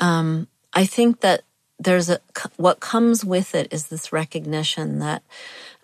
um, 0.00 0.48
I 0.72 0.86
think 0.86 1.20
that 1.20 1.42
there's 1.78 2.08
a, 2.08 2.20
what 2.56 2.80
comes 2.80 3.22
with 3.22 3.54
it 3.54 3.70
is 3.70 3.88
this 3.88 4.14
recognition 4.14 5.00
that 5.00 5.22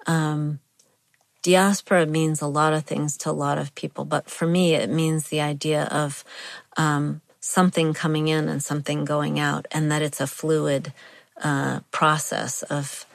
um, 0.06 0.60
diaspora 1.42 2.06
means 2.06 2.40
a 2.40 2.46
lot 2.46 2.72
of 2.72 2.84
things 2.84 3.18
to 3.18 3.30
a 3.30 3.32
lot 3.32 3.58
of 3.58 3.74
people. 3.74 4.06
But 4.06 4.30
for 4.30 4.46
me, 4.46 4.74
it 4.74 4.88
means 4.88 5.28
the 5.28 5.42
idea 5.42 5.84
of 5.84 6.24
um, 6.78 7.20
something 7.40 7.94
coming 7.94 8.28
in 8.28 8.48
and 8.48 8.62
something 8.62 9.04
going 9.04 9.38
out, 9.38 9.66
and 9.72 9.90
that 9.90 10.02
it's 10.02 10.20
a 10.20 10.26
fluid 10.26 10.92
uh, 11.42 11.80
process 11.90 12.62
of 12.64 13.06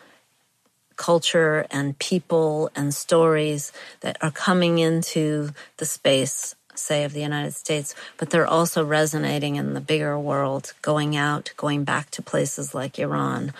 culture 0.95 1.67
and 1.69 1.97
people 1.99 2.69
and 2.75 2.93
stories 2.93 3.71
that 4.01 4.17
are 4.21 4.31
coming 4.31 4.79
into 4.79 5.49
the 5.77 5.85
space, 5.85 6.55
say, 6.73 7.03
of 7.03 7.13
the 7.13 7.21
United 7.21 7.53
States, 7.53 7.93
but 8.17 8.29
they're 8.29 8.47
also 8.47 8.83
resonating 8.83 9.55
in 9.55 9.73
the 9.73 9.81
bigger 9.81 10.17
world, 10.17 10.73
going 10.81 11.15
out, 11.15 11.51
going 11.57 11.83
back 11.83 12.09
to 12.11 12.21
places 12.21 12.73
like 12.73 12.97
Iran, 12.97 13.53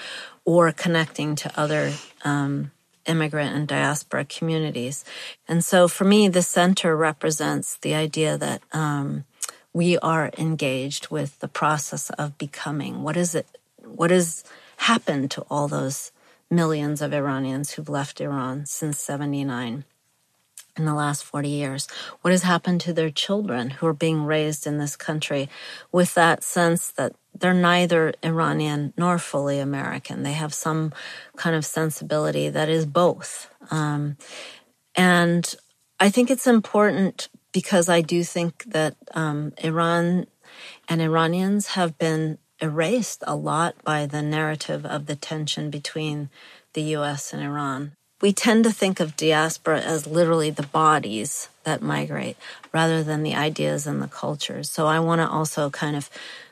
or 0.45 0.71
connecting 0.71 1.35
to 1.35 1.59
other 1.59 1.91
um, 2.23 2.71
immigrant 3.05 3.55
and 3.55 3.67
diaspora 3.67 4.25
communities. 4.25 5.05
And 5.47 5.63
so 5.63 5.87
for 5.87 6.05
me, 6.05 6.27
the 6.27 6.41
center 6.41 6.95
represents 6.95 7.77
the 7.77 7.93
idea 7.93 8.37
that 8.37 8.61
um, 8.71 9.25
we 9.75 9.97
are 9.97 10.31
engaged 10.37 11.09
with 11.09 11.37
the 11.39 11.49
process 11.49 12.09
of 12.11 12.37
becoming. 12.37 13.03
What 13.03 13.17
is 13.17 13.35
it? 13.35 13.45
What 13.83 14.09
has 14.09 14.45
happened 14.77 15.31
to 15.31 15.41
all 15.49 15.67
those 15.67 16.13
millions 16.49 17.01
of 17.01 17.13
Iranians 17.13 17.71
who've 17.71 17.89
left 17.89 18.21
Iran 18.21 18.65
since 18.65 18.97
79? 18.99 19.83
in 20.77 20.83
the 20.83 20.93
last 20.93 21.23
40 21.23 21.47
years? 21.47 21.87
What 22.21 22.31
has 22.31 22.43
happened 22.43 22.81
to 22.81 22.91
their 22.91 23.09
children 23.09 23.69
who 23.69 23.87
are 23.87 23.93
being 23.93 24.25
raised 24.25 24.67
in 24.67 24.77
this 24.77 24.97
country 24.97 25.47
with 25.89 26.13
that 26.15 26.43
sense 26.43 26.91
that 26.91 27.13
they're 27.33 27.53
neither 27.53 28.13
Iranian 28.21 28.93
nor 28.97 29.17
fully 29.17 29.59
American? 29.59 30.23
They 30.23 30.33
have 30.33 30.53
some 30.53 30.91
kind 31.37 31.55
of 31.55 31.65
sensibility 31.65 32.49
that 32.49 32.67
is 32.67 32.85
both. 32.85 33.49
Um, 33.71 34.17
and 34.95 35.55
I 35.97 36.09
think 36.09 36.29
it's 36.29 36.45
important 36.45 37.29
because 37.55 37.87
I 37.89 38.01
do 38.01 38.23
think 38.23 38.65
that 38.65 38.95
um, 39.13 39.53
Iran 39.63 40.27
and 40.89 41.01
Iranians 41.01 41.63
have 41.69 41.97
been 41.97 42.37
erased 42.61 43.23
a 43.25 43.35
lot 43.35 43.75
by 43.83 44.05
the 44.05 44.21
narrative 44.21 44.85
of 44.85 45.07
the 45.07 45.15
tension 45.15 45.69
between 45.69 46.29
the 46.73 46.83
US 46.97 47.33
and 47.33 47.41
Iran 47.41 47.93
we 48.21 48.33
tend 48.33 48.63
to 48.63 48.71
think 48.71 48.99
of 48.99 49.15
diaspora 49.15 49.81
as 49.81 50.07
literally 50.07 50.49
the 50.49 50.65
bodies 50.67 51.49
that 51.63 51.81
migrate 51.81 52.37
rather 52.73 53.03
than 53.03 53.23
the 53.23 53.35
ideas 53.35 53.85
and 53.85 54.01
the 54.01 54.07
cultures. 54.07 54.69
So 54.69 54.87
I 54.87 54.99
want 54.99 55.19
to 55.19 55.29
also 55.29 55.69
kind 55.69 55.95
of 55.95 56.09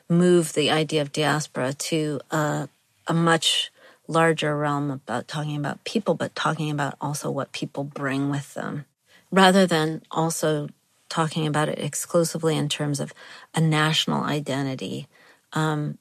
move 0.08 0.52
the 0.52 0.70
idea 0.70 1.02
of 1.02 1.12
diaspora 1.12 1.72
to 1.72 2.20
a, 2.30 2.68
a 3.06 3.14
much 3.14 3.72
larger 4.06 4.56
realm 4.56 4.90
about 4.90 5.26
talking 5.26 5.56
about 5.56 5.82
people, 5.84 6.14
but 6.14 6.34
talking 6.34 6.70
about 6.70 6.96
also 7.00 7.30
what 7.30 7.52
people 7.52 7.84
bring 7.84 8.30
with 8.30 8.52
them 8.54 8.84
rather 9.32 9.66
than 9.66 10.02
also 10.10 10.68
talking 11.14 11.46
about 11.46 11.68
it 11.68 11.78
exclusively 11.78 12.56
in 12.56 12.68
terms 12.68 12.98
of 13.00 13.12
a 13.54 13.60
national 13.60 14.22
identity. 14.24 15.06
Um, 15.52 15.98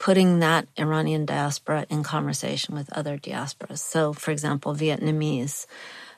putting 0.00 0.40
that 0.40 0.66
Iranian 0.78 1.26
diaspora 1.26 1.86
in 1.90 2.02
conversation 2.02 2.74
with 2.74 2.90
other 2.92 3.18
diasporas. 3.18 3.78
So, 3.78 4.14
for 4.14 4.30
example, 4.30 4.74
Vietnamese 4.74 5.66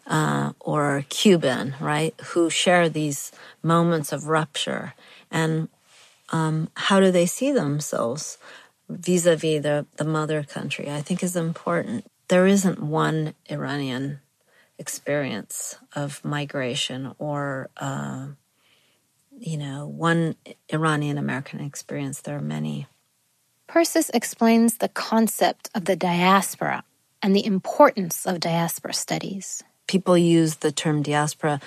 uh, 0.07 0.53
or 0.61 1.05
Cuban, 1.09 1.74
right, 1.80 2.14
who 2.28 2.49
share 2.49 2.88
these 2.88 3.32
moments 3.62 4.12
of 4.12 4.28
rupture, 4.28 4.95
and 5.30 5.68
um, 6.30 6.70
how 6.74 7.01
do 7.01 7.11
they 7.11 7.26
see 7.26 7.51
themselves 7.53 8.38
vis-a-vis 8.88 9.62
the, 9.62 9.84
the 9.97 10.05
mother 10.05 10.45
country? 10.45 10.88
I 10.88 11.03
think 11.03 11.22
is 11.22 11.36
important. 11.36 12.07
There 12.28 12.47
isn't 12.47 12.78
one 12.80 13.34
Iranian 13.51 14.22
experience 14.83 15.76
of 15.95 16.24
migration 16.24 17.14
or 17.18 17.70
uh, 17.76 18.26
you 19.39 19.57
know 19.57 19.87
one 19.87 20.35
Iranian 20.68 21.18
American 21.18 21.61
experience. 21.61 22.20
There 22.20 22.37
are 22.37 22.49
many. 22.59 22.87
Persis 23.68 24.11
explains 24.12 24.70
the 24.78 24.89
concept 24.89 25.70
of 25.74 25.87
the 25.87 25.97
diaspora 25.97 26.83
and 27.22 27.35
the 27.35 27.47
importance 27.47 28.26
of 28.26 28.41
diaspora 28.41 28.93
studies. 28.93 29.62
People 29.87 30.18
use 30.18 30.57
the 30.57 30.72
term 30.72 31.03
diaspora 31.03 31.61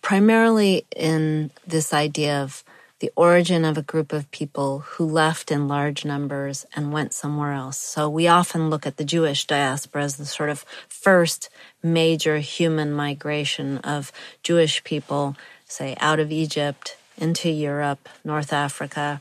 primarily 0.00 0.86
in 0.94 1.50
this 1.66 1.92
idea 1.92 2.42
of 2.42 2.62
the 3.00 3.10
origin 3.16 3.64
of 3.64 3.76
a 3.76 3.82
group 3.82 4.12
of 4.12 4.30
people 4.30 4.80
who 4.80 5.04
left 5.04 5.50
in 5.50 5.68
large 5.68 6.04
numbers 6.04 6.64
and 6.74 6.92
went 6.92 7.12
somewhere 7.12 7.52
else. 7.52 7.78
So 7.78 8.08
we 8.08 8.28
often 8.28 8.70
look 8.70 8.86
at 8.86 8.96
the 8.96 9.04
Jewish 9.04 9.46
diaspora 9.46 10.04
as 10.04 10.16
the 10.16 10.26
sort 10.26 10.48
of 10.48 10.64
first 10.88 11.50
major 11.82 12.38
human 12.38 12.92
migration 12.92 13.78
of 13.78 14.12
Jewish 14.42 14.84
people, 14.84 15.36
say, 15.66 15.96
out 16.00 16.20
of 16.20 16.30
Egypt 16.30 16.96
into 17.18 17.50
Europe, 17.50 18.08
North 18.24 18.52
Africa, 18.52 19.20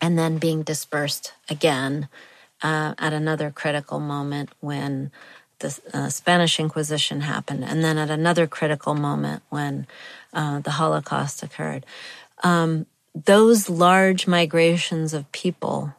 and 0.00 0.18
then 0.18 0.38
being 0.38 0.62
dispersed 0.62 1.32
again 1.48 2.08
uh, 2.62 2.94
at 2.98 3.12
another 3.12 3.50
critical 3.50 4.00
moment 4.00 4.50
when 4.60 5.10
the 5.60 5.78
uh, 5.92 6.08
Spanish 6.08 6.60
Inquisition 6.60 7.22
happened, 7.22 7.64
and 7.64 7.82
then 7.82 7.98
at 7.98 8.10
another 8.10 8.46
critical 8.46 8.94
moment 8.94 9.42
when 9.48 9.86
uh, 10.32 10.60
the 10.60 10.72
Holocaust 10.72 11.42
occurred. 11.42 11.84
Um, 12.42 12.86
those 13.14 13.68
large 13.68 14.26
migrations 14.26 15.12
of 15.12 15.30
people 15.32 15.94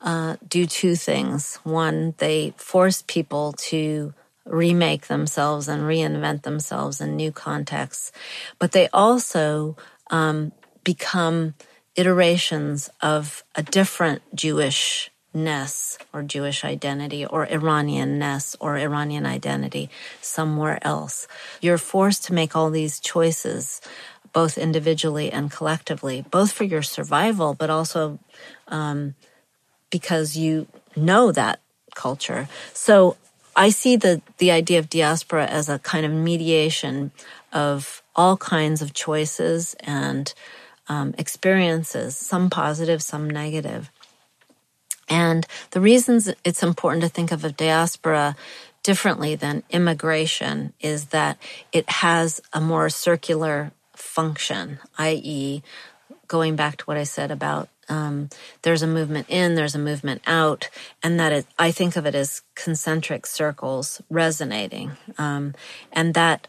uh, 0.00 0.36
do 0.48 0.66
two 0.66 0.94
things. 0.94 1.56
One, 1.64 2.14
they 2.18 2.54
force 2.56 3.02
people 3.06 3.52
to 3.70 4.14
remake 4.44 5.08
themselves 5.08 5.68
and 5.68 5.82
reinvent 5.82 6.42
themselves 6.42 7.00
in 7.00 7.16
new 7.16 7.30
contexts, 7.30 8.12
but 8.58 8.72
they 8.72 8.88
also 8.92 9.76
um, 10.10 10.52
become 10.84 11.54
iterations 11.96 12.88
of 13.02 13.44
a 13.54 13.62
different 13.62 14.22
Jewishness 14.34 15.98
or 16.12 16.22
Jewish 16.22 16.64
identity 16.64 17.26
or 17.26 17.46
Iranianness 17.46 18.56
or 18.60 18.78
Iranian 18.78 19.26
identity 19.26 19.90
somewhere 20.22 20.78
else. 20.82 21.26
You're 21.60 21.76
forced 21.76 22.24
to 22.26 22.32
make 22.32 22.54
all 22.56 22.70
these 22.70 23.00
choices, 23.00 23.80
both 24.32 24.58
individually 24.58 25.30
and 25.30 25.50
collectively, 25.50 26.24
both 26.30 26.52
for 26.52 26.64
your 26.64 26.82
survival, 26.82 27.54
but 27.54 27.70
also 27.70 28.18
um, 28.68 29.14
because 29.90 30.36
you 30.36 30.66
know 30.96 31.32
that 31.32 31.60
culture. 31.94 32.48
So 32.72 33.16
I 33.56 33.70
see 33.70 33.96
the, 33.96 34.22
the 34.38 34.50
idea 34.50 34.78
of 34.78 34.88
diaspora 34.88 35.46
as 35.46 35.68
a 35.68 35.78
kind 35.80 36.06
of 36.06 36.12
mediation 36.12 37.10
of 37.52 38.02
all 38.14 38.36
kinds 38.36 38.82
of 38.82 38.94
choices 38.94 39.74
and 39.80 40.32
um, 40.88 41.14
experiences, 41.18 42.16
some 42.16 42.50
positive, 42.50 43.02
some 43.02 43.28
negative. 43.28 43.90
And 45.08 45.46
the 45.70 45.80
reasons 45.80 46.32
it's 46.44 46.62
important 46.62 47.02
to 47.02 47.08
think 47.08 47.32
of 47.32 47.44
a 47.44 47.50
diaspora 47.50 48.36
differently 48.82 49.34
than 49.34 49.62
immigration 49.70 50.72
is 50.80 51.06
that 51.06 51.36
it 51.72 51.88
has 51.90 52.40
a 52.52 52.60
more 52.60 52.88
circular 52.88 53.72
function, 53.98 54.78
i.e., 54.98 55.62
going 56.26 56.56
back 56.56 56.76
to 56.78 56.84
what 56.84 56.96
I 56.96 57.04
said 57.04 57.30
about 57.30 57.68
um, 57.88 58.28
there's 58.62 58.82
a 58.82 58.86
movement 58.86 59.26
in, 59.28 59.54
there's 59.54 59.74
a 59.74 59.78
movement 59.78 60.22
out, 60.26 60.68
and 61.02 61.18
that 61.18 61.32
it, 61.32 61.46
I 61.58 61.70
think 61.70 61.96
of 61.96 62.06
it 62.06 62.14
as 62.14 62.42
concentric 62.54 63.26
circles 63.26 64.02
resonating, 64.10 64.92
um, 65.16 65.54
and 65.92 66.14
that 66.14 66.46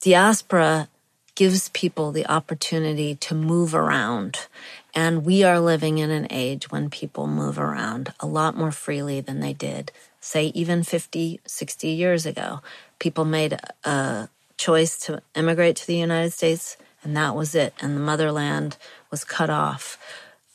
diaspora 0.00 0.88
gives 1.34 1.68
people 1.70 2.12
the 2.12 2.26
opportunity 2.26 3.14
to 3.14 3.34
move 3.34 3.74
around. 3.74 4.46
And 4.94 5.24
we 5.24 5.42
are 5.44 5.60
living 5.60 5.98
in 5.98 6.10
an 6.10 6.26
age 6.28 6.70
when 6.70 6.90
people 6.90 7.26
move 7.26 7.58
around 7.58 8.12
a 8.20 8.26
lot 8.26 8.56
more 8.56 8.72
freely 8.72 9.20
than 9.20 9.40
they 9.40 9.54
did, 9.54 9.92
say, 10.20 10.46
even 10.48 10.82
50, 10.82 11.40
60 11.46 11.88
years 11.88 12.26
ago. 12.26 12.60
People 12.98 13.24
made 13.24 13.58
a 13.84 14.28
choice 14.62 14.96
to 14.96 15.20
immigrate 15.34 15.76
to 15.76 15.86
the 15.86 15.96
United 15.96 16.32
States, 16.32 16.76
and 17.02 17.16
that 17.16 17.34
was 17.34 17.54
it. 17.54 17.74
And 17.80 17.96
the 17.96 18.00
motherland 18.00 18.76
was 19.10 19.24
cut 19.24 19.50
off. 19.50 19.98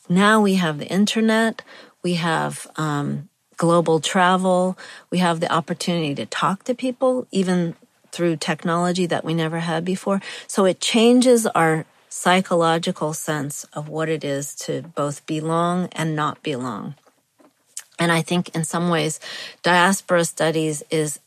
Now 0.08 0.40
we 0.40 0.54
have 0.54 0.78
the 0.78 0.88
internet, 0.88 1.62
we 2.02 2.14
have 2.14 2.66
um, 2.76 3.28
global 3.58 4.00
travel, 4.00 4.78
we 5.10 5.18
have 5.18 5.40
the 5.40 5.52
opportunity 5.52 6.14
to 6.14 6.24
talk 6.24 6.64
to 6.64 6.74
people, 6.74 7.26
even 7.30 7.76
through 8.10 8.36
technology 8.36 9.04
that 9.06 9.24
we 9.24 9.34
never 9.34 9.60
had 9.60 9.84
before. 9.84 10.22
So 10.46 10.64
it 10.64 10.80
changes 10.80 11.46
our 11.48 11.84
psychological 12.08 13.12
sense 13.12 13.64
of 13.74 13.88
what 13.90 14.08
it 14.08 14.24
is 14.24 14.54
to 14.54 14.82
both 14.94 15.26
belong 15.26 15.88
and 15.92 16.16
not 16.16 16.42
belong. 16.42 16.94
And 17.98 18.10
I 18.10 18.22
think 18.22 18.54
in 18.54 18.64
some 18.64 18.88
ways, 18.88 19.20
diaspora 19.62 20.24
studies 20.24 20.82
is 20.90 21.20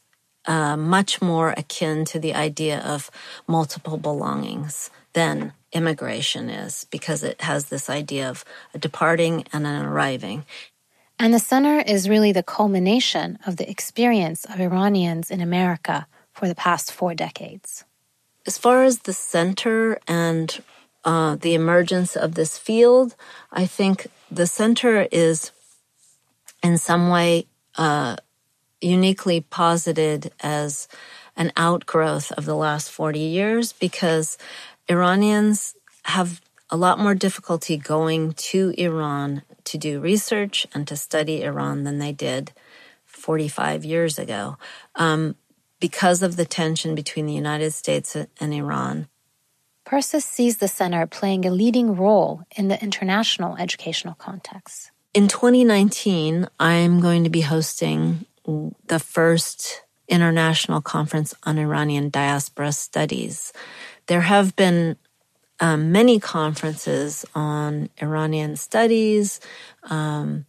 uh, 0.46 0.76
much 0.78 1.22
more 1.22 1.54
akin 1.58 2.06
to 2.06 2.20
the 2.20 2.34
idea 2.34 2.80
of 2.80 3.12
multiple 3.48 3.98
belongings 3.98 4.90
than 5.14 5.54
immigration 5.72 6.50
is, 6.50 6.86
because 6.92 7.24
it 7.24 7.42
has 7.42 7.66
this 7.66 7.90
idea 7.90 8.30
of 8.30 8.44
a 8.74 8.78
departing 8.78 9.46
and 9.54 9.66
an 9.66 9.86
arriving. 9.86 10.46
And 11.20 11.34
the 11.34 11.40
center 11.40 11.80
is 11.80 12.10
really 12.10 12.32
the 12.32 12.44
culmination 12.44 13.38
of 13.46 13.58
the 13.58 13.70
experience 13.70 14.46
of 14.46 14.60
Iranians 14.60 15.30
in 15.30 15.40
America 15.40 16.08
for 16.34 16.48
the 16.48 16.56
past 16.56 16.92
four 16.92 17.14
decades. 17.14 17.84
As 18.48 18.58
far 18.58 18.84
as 18.84 19.00
the 19.00 19.14
center 19.14 20.00
and 20.08 20.64
uh, 21.06 21.36
the 21.36 21.54
emergence 21.54 22.16
of 22.16 22.34
this 22.34 22.58
field, 22.58 23.16
I 23.52 23.68
think 23.68 24.08
the 24.32 24.48
center 24.48 25.08
is 25.12 25.52
in 26.64 26.78
some 26.78 27.10
way 27.10 27.46
uh, 27.76 28.16
uniquely 28.82 29.42
posited 29.42 30.32
as 30.42 30.88
an 31.36 31.52
outgrowth 31.56 32.32
of 32.34 32.46
the 32.46 32.56
last 32.56 32.92
40 32.92 33.20
years 33.20 33.74
because 33.74 34.38
Iranians 34.90 35.76
have 36.04 36.42
a 36.70 36.78
lot 36.78 37.00
more 37.00 37.16
difficulty 37.16 37.78
going 37.78 38.34
to 38.34 38.74
Iran 38.78 39.44
to 39.66 39.78
do 39.78 40.00
research 40.00 40.66
and 40.74 40.88
to 40.88 40.96
study 40.96 41.44
Iran 41.44 41.84
than 41.84 42.00
they 42.00 42.12
did 42.12 42.52
45 43.06 43.86
years 43.86 44.18
ago 44.18 44.58
um, 44.96 45.36
because 45.80 46.24
of 46.24 46.38
the 46.38 46.46
tension 46.46 46.96
between 46.96 47.26
the 47.26 47.34
United 47.34 47.72
States 47.72 48.16
and 48.16 48.54
Iran. 48.54 49.08
Persis 49.86 50.24
sees 50.24 50.58
the 50.58 50.68
center 50.68 51.06
playing 51.06 51.46
a 51.46 51.52
leading 51.52 51.96
role 51.96 52.44
in 52.56 52.68
the 52.68 52.82
international 52.82 53.58
educational 53.58 54.14
context. 54.14 54.92
In 55.14 55.28
2019, 55.28 56.48
I'm 56.60 57.02
going 57.02 57.26
to 57.26 57.30
be 57.30 57.42
hosting 57.42 58.26
the 58.88 59.00
first 59.00 59.84
international 60.08 60.82
conference 60.82 61.34
on 61.44 61.58
Iranian 61.58 62.10
diaspora 62.10 62.72
studies. 62.72 63.54
There 64.08 64.22
have 64.22 64.56
been 64.56 64.98
um, 65.60 65.92
many 65.92 66.20
conferences 66.20 67.26
on 67.34 67.90
Iranian 68.02 68.56
studies, 68.58 69.40
um, 69.90 70.46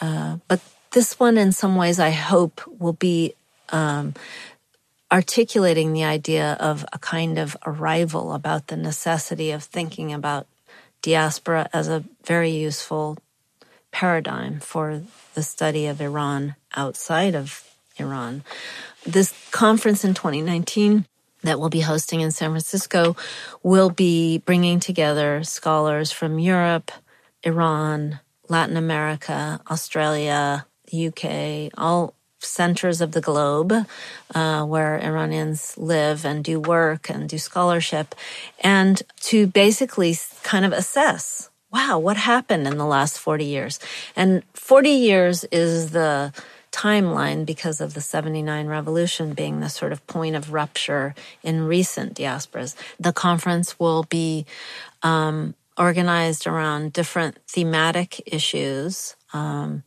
uh, 0.00 0.38
but 0.48 0.60
this 0.92 1.20
one, 1.20 1.36
in 1.38 1.52
some 1.52 1.76
ways, 1.76 2.00
I 2.00 2.10
hope 2.10 2.60
will 2.80 2.94
be 2.94 3.34
um, 3.70 4.14
articulating 5.12 5.92
the 5.92 6.04
idea 6.04 6.56
of 6.60 6.84
a 6.92 6.98
kind 6.98 7.38
of 7.38 7.56
arrival 7.66 8.32
about 8.32 8.66
the 8.66 8.76
necessity 8.76 9.50
of 9.50 9.62
thinking 9.62 10.12
about 10.12 10.46
diaspora 11.02 11.68
as 11.72 11.88
a 11.88 12.04
very 12.24 12.50
useful 12.50 13.16
paradigm 13.90 14.60
for 14.60 15.02
the 15.34 15.42
study 15.42 15.86
of 15.86 16.00
Iran 16.00 16.56
outside 16.74 17.34
of 17.34 17.64
Iran. 17.96 18.44
This 19.06 19.34
conference 19.50 20.04
in 20.04 20.14
2019 20.14 21.06
that 21.42 21.60
we'll 21.60 21.68
be 21.68 21.80
hosting 21.80 22.20
in 22.20 22.30
San 22.30 22.50
Francisco 22.50 23.16
will 23.62 23.90
be 23.90 24.38
bringing 24.38 24.80
together 24.80 25.42
scholars 25.44 26.10
from 26.10 26.38
Europe, 26.38 26.90
Iran, 27.42 28.20
Latin 28.48 28.76
America, 28.76 29.60
Australia, 29.70 30.66
UK, 30.92 31.70
all 31.76 32.14
centers 32.40 33.00
of 33.00 33.12
the 33.12 33.20
globe 33.20 33.72
uh, 34.34 34.64
where 34.64 34.98
Iranians 35.02 35.76
live 35.76 36.24
and 36.24 36.44
do 36.44 36.60
work 36.60 37.10
and 37.10 37.28
do 37.28 37.38
scholarship, 37.38 38.14
and 38.60 39.02
to 39.20 39.46
basically 39.46 40.16
kind 40.42 40.64
of 40.64 40.72
assess 40.72 41.50
wow, 41.72 41.98
what 41.98 42.16
happened 42.16 42.66
in 42.66 42.78
the 42.78 42.86
last 42.86 43.18
40 43.18 43.44
years? 43.44 43.78
And 44.16 44.42
40 44.54 44.90
years 44.90 45.44
is 45.44 45.90
the 45.90 46.32
timeline 46.72 47.46
because 47.46 47.80
of 47.80 47.94
the 47.94 48.00
79 48.00 48.66
revolution 48.66 49.34
being 49.34 49.60
the 49.60 49.68
sort 49.68 49.92
of 49.92 50.06
point 50.06 50.36
of 50.36 50.52
rupture 50.52 51.14
in 51.42 51.66
recent 51.66 52.14
diasporas. 52.14 52.74
The 53.00 53.12
conference 53.12 53.78
will 53.78 54.04
be 54.04 54.46
um, 55.02 55.54
organized 55.76 56.46
around 56.46 56.92
different 56.92 57.38
thematic 57.46 58.22
issues. 58.26 59.16
Um, 59.32 59.82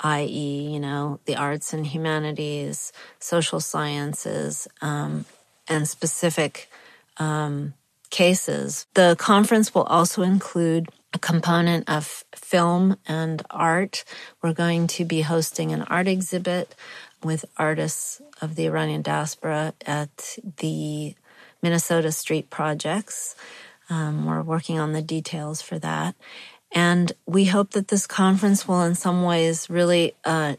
i.e., 0.00 0.70
you 0.72 0.80
know, 0.80 1.20
the 1.24 1.36
arts 1.36 1.72
and 1.72 1.86
humanities, 1.86 2.92
social 3.18 3.60
sciences, 3.60 4.68
um, 4.82 5.24
and 5.68 5.88
specific 5.88 6.68
um, 7.16 7.74
cases. 8.10 8.86
The 8.94 9.16
conference 9.18 9.74
will 9.74 9.84
also 9.84 10.22
include 10.22 10.88
a 11.12 11.18
component 11.18 11.88
of 11.88 12.24
film 12.34 12.96
and 13.06 13.42
art. 13.50 14.04
We're 14.42 14.52
going 14.52 14.86
to 14.88 15.04
be 15.04 15.22
hosting 15.22 15.72
an 15.72 15.82
art 15.82 16.08
exhibit 16.08 16.74
with 17.22 17.44
artists 17.56 18.20
of 18.40 18.54
the 18.54 18.66
Iranian 18.66 19.02
diaspora 19.02 19.74
at 19.86 20.38
the 20.58 21.14
Minnesota 21.62 22.12
Street 22.12 22.50
Projects. 22.50 23.34
Um, 23.88 24.26
we're 24.26 24.42
working 24.42 24.78
on 24.78 24.92
the 24.92 25.02
details 25.02 25.62
for 25.62 25.78
that. 25.78 26.14
And 26.72 27.12
we 27.26 27.46
hope 27.46 27.70
that 27.70 27.88
this 27.88 28.06
conference 28.06 28.66
will, 28.66 28.82
in 28.82 28.94
some 28.94 29.22
ways, 29.22 29.70
really 29.70 30.14
uh, 30.24 30.56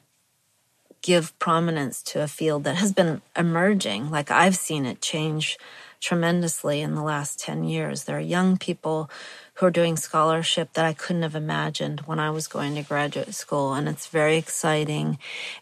give 1.01 1.37
prominence 1.39 2.01
to 2.03 2.21
a 2.21 2.27
field 2.27 2.63
that 2.63 2.77
has 2.77 2.91
been 2.91 3.21
emerging. 3.35 4.09
Like 4.09 4.31
I've 4.31 4.55
seen 4.55 4.85
it 4.85 5.01
change 5.01 5.57
tremendously 5.99 6.81
in 6.81 6.95
the 6.95 7.03
last 7.03 7.39
10 7.39 7.63
years. 7.63 8.03
There 8.03 8.17
are 8.17 8.21
young 8.21 8.57
people 8.57 9.09
who 9.57 9.65
are 9.65 9.71
doing 9.71 9.97
scholarship 9.97 10.73
that 10.73 10.85
I 10.85 10.93
couldn't 10.93 11.23
have 11.23 11.35
imagined 11.35 12.01
when 12.01 12.19
I 12.19 12.29
was 12.29 12.47
going 12.47 12.75
to 12.75 12.83
graduate 12.83 13.33
school. 13.33 13.73
And 13.73 13.89
it's 13.89 14.07
very 14.07 14.37
exciting. 14.37 15.17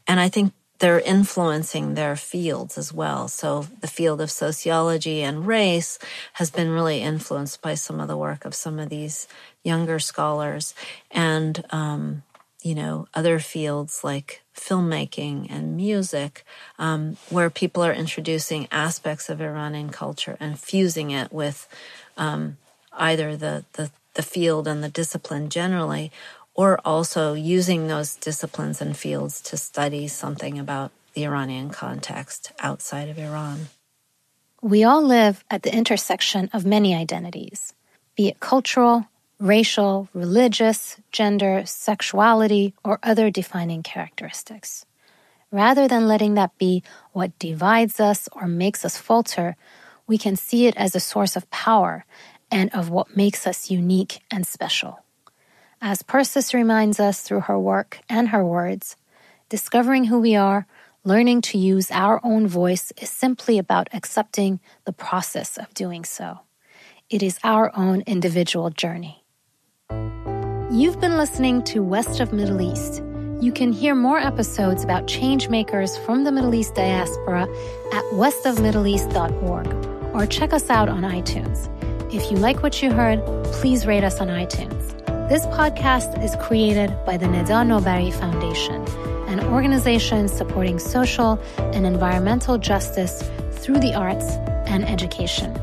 And 0.05 0.19
I 0.19 0.27
think 0.27 0.53
they're 0.79 0.99
influencing 0.99 1.93
their 1.93 2.17
fields 2.17 2.77
as 2.77 2.91
well. 2.91 3.29
So 3.29 3.67
the 3.79 3.87
field 3.87 4.19
of 4.19 4.29
sociology 4.29 5.21
and 5.21 5.47
race 5.47 5.97
has 6.33 6.51
been 6.51 6.71
really 6.71 7.01
influenced 7.01 7.61
by 7.61 7.75
some 7.75 8.01
of 8.01 8.09
the 8.09 8.17
work 8.17 8.43
of 8.43 8.53
some 8.53 8.79
of 8.79 8.89
these 8.89 9.29
younger 9.63 9.99
scholars. 9.99 10.73
And, 11.09 11.63
um, 11.69 12.23
you 12.61 12.75
know, 12.75 13.07
other 13.13 13.39
fields 13.39 14.03
like 14.03 14.41
filmmaking 14.53 15.49
and 15.49 15.77
music, 15.77 16.43
um, 16.77 17.15
where 17.29 17.49
people 17.49 17.81
are 17.83 17.93
introducing 17.93 18.67
aspects 18.71 19.29
of 19.29 19.39
Iranian 19.39 19.89
culture 19.89 20.35
and 20.41 20.59
fusing 20.59 21.11
it 21.11 21.31
with 21.31 21.69
um, 22.17 22.57
either 22.97 23.35
the, 23.35 23.65
the, 23.73 23.91
the 24.15 24.23
field 24.23 24.67
and 24.67 24.83
the 24.83 24.89
discipline 24.89 25.49
generally, 25.49 26.11
or 26.53 26.79
also 26.85 27.33
using 27.33 27.87
those 27.87 28.15
disciplines 28.15 28.81
and 28.81 28.95
fields 28.95 29.41
to 29.41 29.57
study 29.57 30.07
something 30.07 30.57
about 30.57 30.91
the 31.13 31.25
Iranian 31.25 31.69
context 31.69 32.51
outside 32.59 33.09
of 33.09 33.19
Iran. 33.19 33.67
We 34.61 34.83
all 34.83 35.03
live 35.03 35.43
at 35.49 35.63
the 35.63 35.75
intersection 35.75 36.49
of 36.53 36.65
many 36.65 36.95
identities, 36.95 37.73
be 38.15 38.29
it 38.29 38.39
cultural, 38.39 39.07
racial, 39.39 40.09
religious, 40.13 40.97
gender, 41.11 41.63
sexuality, 41.65 42.73
or 42.83 42.99
other 43.03 43.29
defining 43.29 43.83
characteristics. 43.83 44.85
Rather 45.51 45.87
than 45.87 46.07
letting 46.07 46.33
that 46.33 46.57
be 46.57 46.83
what 47.13 47.37
divides 47.37 47.99
us 47.99 48.27
or 48.31 48.47
makes 48.47 48.83
us 48.83 48.97
falter, 48.97 49.55
we 50.07 50.17
can 50.17 50.35
see 50.35 50.67
it 50.67 50.75
as 50.77 50.95
a 50.95 50.99
source 50.99 51.35
of 51.35 51.49
power 51.49 52.05
and 52.55 52.73
of 52.73 52.89
what 52.89 53.17
makes 53.17 53.45
us 53.45 53.69
unique 53.69 54.21
and 54.31 54.47
special. 54.47 55.01
As 55.81 56.01
Persis 56.01 56.53
reminds 56.53 57.01
us 57.01 57.21
through 57.21 57.41
her 57.41 57.59
work 57.59 57.99
and 58.07 58.29
her 58.29 58.45
words, 58.45 58.95
discovering 59.49 60.05
who 60.05 60.21
we 60.21 60.37
are, 60.37 60.65
learning 61.03 61.41
to 61.41 61.57
use 61.57 61.91
our 61.91 62.21
own 62.23 62.47
voice 62.47 62.93
is 62.95 63.09
simply 63.09 63.57
about 63.57 63.89
accepting 63.91 64.61
the 64.85 64.93
process 64.93 65.57
of 65.57 65.73
doing 65.73 66.05
so. 66.05 66.39
It 67.09 67.21
is 67.21 67.39
our 67.43 67.75
own 67.75 68.03
individual 68.07 68.69
journey. 68.69 69.25
You've 70.71 71.01
been 71.01 71.17
listening 71.17 71.61
to 71.65 71.83
West 71.83 72.21
of 72.21 72.31
Middle 72.31 72.61
East. 72.61 73.03
You 73.41 73.51
can 73.51 73.73
hear 73.73 73.95
more 73.95 74.17
episodes 74.17 74.85
about 74.85 75.07
changemakers 75.07 75.99
from 76.05 76.23
the 76.23 76.31
Middle 76.31 76.55
East 76.55 76.73
diaspora 76.73 77.49
at 77.91 78.03
westofmiddleeast.org 78.13 80.15
or 80.15 80.25
check 80.25 80.53
us 80.53 80.69
out 80.69 80.87
on 80.87 81.01
iTunes. 81.01 81.69
If 82.11 82.29
you 82.29 82.37
like 82.37 82.61
what 82.61 82.83
you 82.83 82.91
heard, 82.91 83.23
please 83.45 83.87
rate 83.87 84.03
us 84.03 84.21
on 84.21 84.27
iTunes. 84.27 84.91
This 85.27 85.45
podcast 85.47 86.23
is 86.23 86.35
created 86.35 86.95
by 87.03 87.17
the 87.17 87.25
Neda 87.25 87.65
Nobari 87.65 88.13
Foundation, 88.13 88.85
an 89.27 89.39
organization 89.51 90.27
supporting 90.27 90.77
social 90.77 91.39
and 91.57 91.85
environmental 91.85 92.59
justice 92.59 93.27
through 93.53 93.79
the 93.79 93.95
arts 93.95 94.25
and 94.67 94.85
education. 94.85 95.59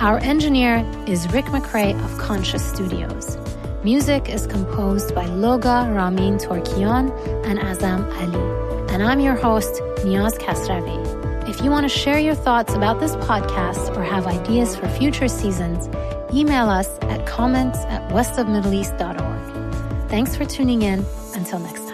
Our 0.00 0.18
engineer 0.18 0.84
is 1.06 1.26
Rick 1.32 1.46
McRae 1.46 1.98
of 2.04 2.18
Conscious 2.18 2.62
Studios. 2.62 3.38
Music 3.82 4.28
is 4.28 4.46
composed 4.46 5.14
by 5.14 5.24
Loga 5.24 5.94
Ramin 5.94 6.36
Torkian 6.36 7.10
and 7.46 7.58
Azam 7.58 8.04
Ali. 8.20 8.92
And 8.92 9.02
I'm 9.02 9.20
your 9.20 9.34
host, 9.34 9.80
Niaz 10.04 10.38
Kasravi. 10.38 11.19
If 11.50 11.62
you 11.64 11.70
want 11.72 11.82
to 11.82 11.88
share 11.88 12.20
your 12.20 12.36
thoughts 12.36 12.74
about 12.74 13.00
this 13.00 13.16
podcast 13.16 13.96
or 13.96 14.04
have 14.04 14.28
ideas 14.28 14.76
for 14.76 14.88
future 14.88 15.26
seasons, 15.26 15.88
email 16.32 16.70
us 16.70 16.88
at 17.02 17.26
comments 17.26 17.80
at 17.86 18.08
westofmiddleeast.org. 18.10 20.08
Thanks 20.08 20.36
for 20.36 20.44
tuning 20.44 20.82
in. 20.82 21.04
Until 21.34 21.58
next 21.58 21.80
time. 21.80 21.89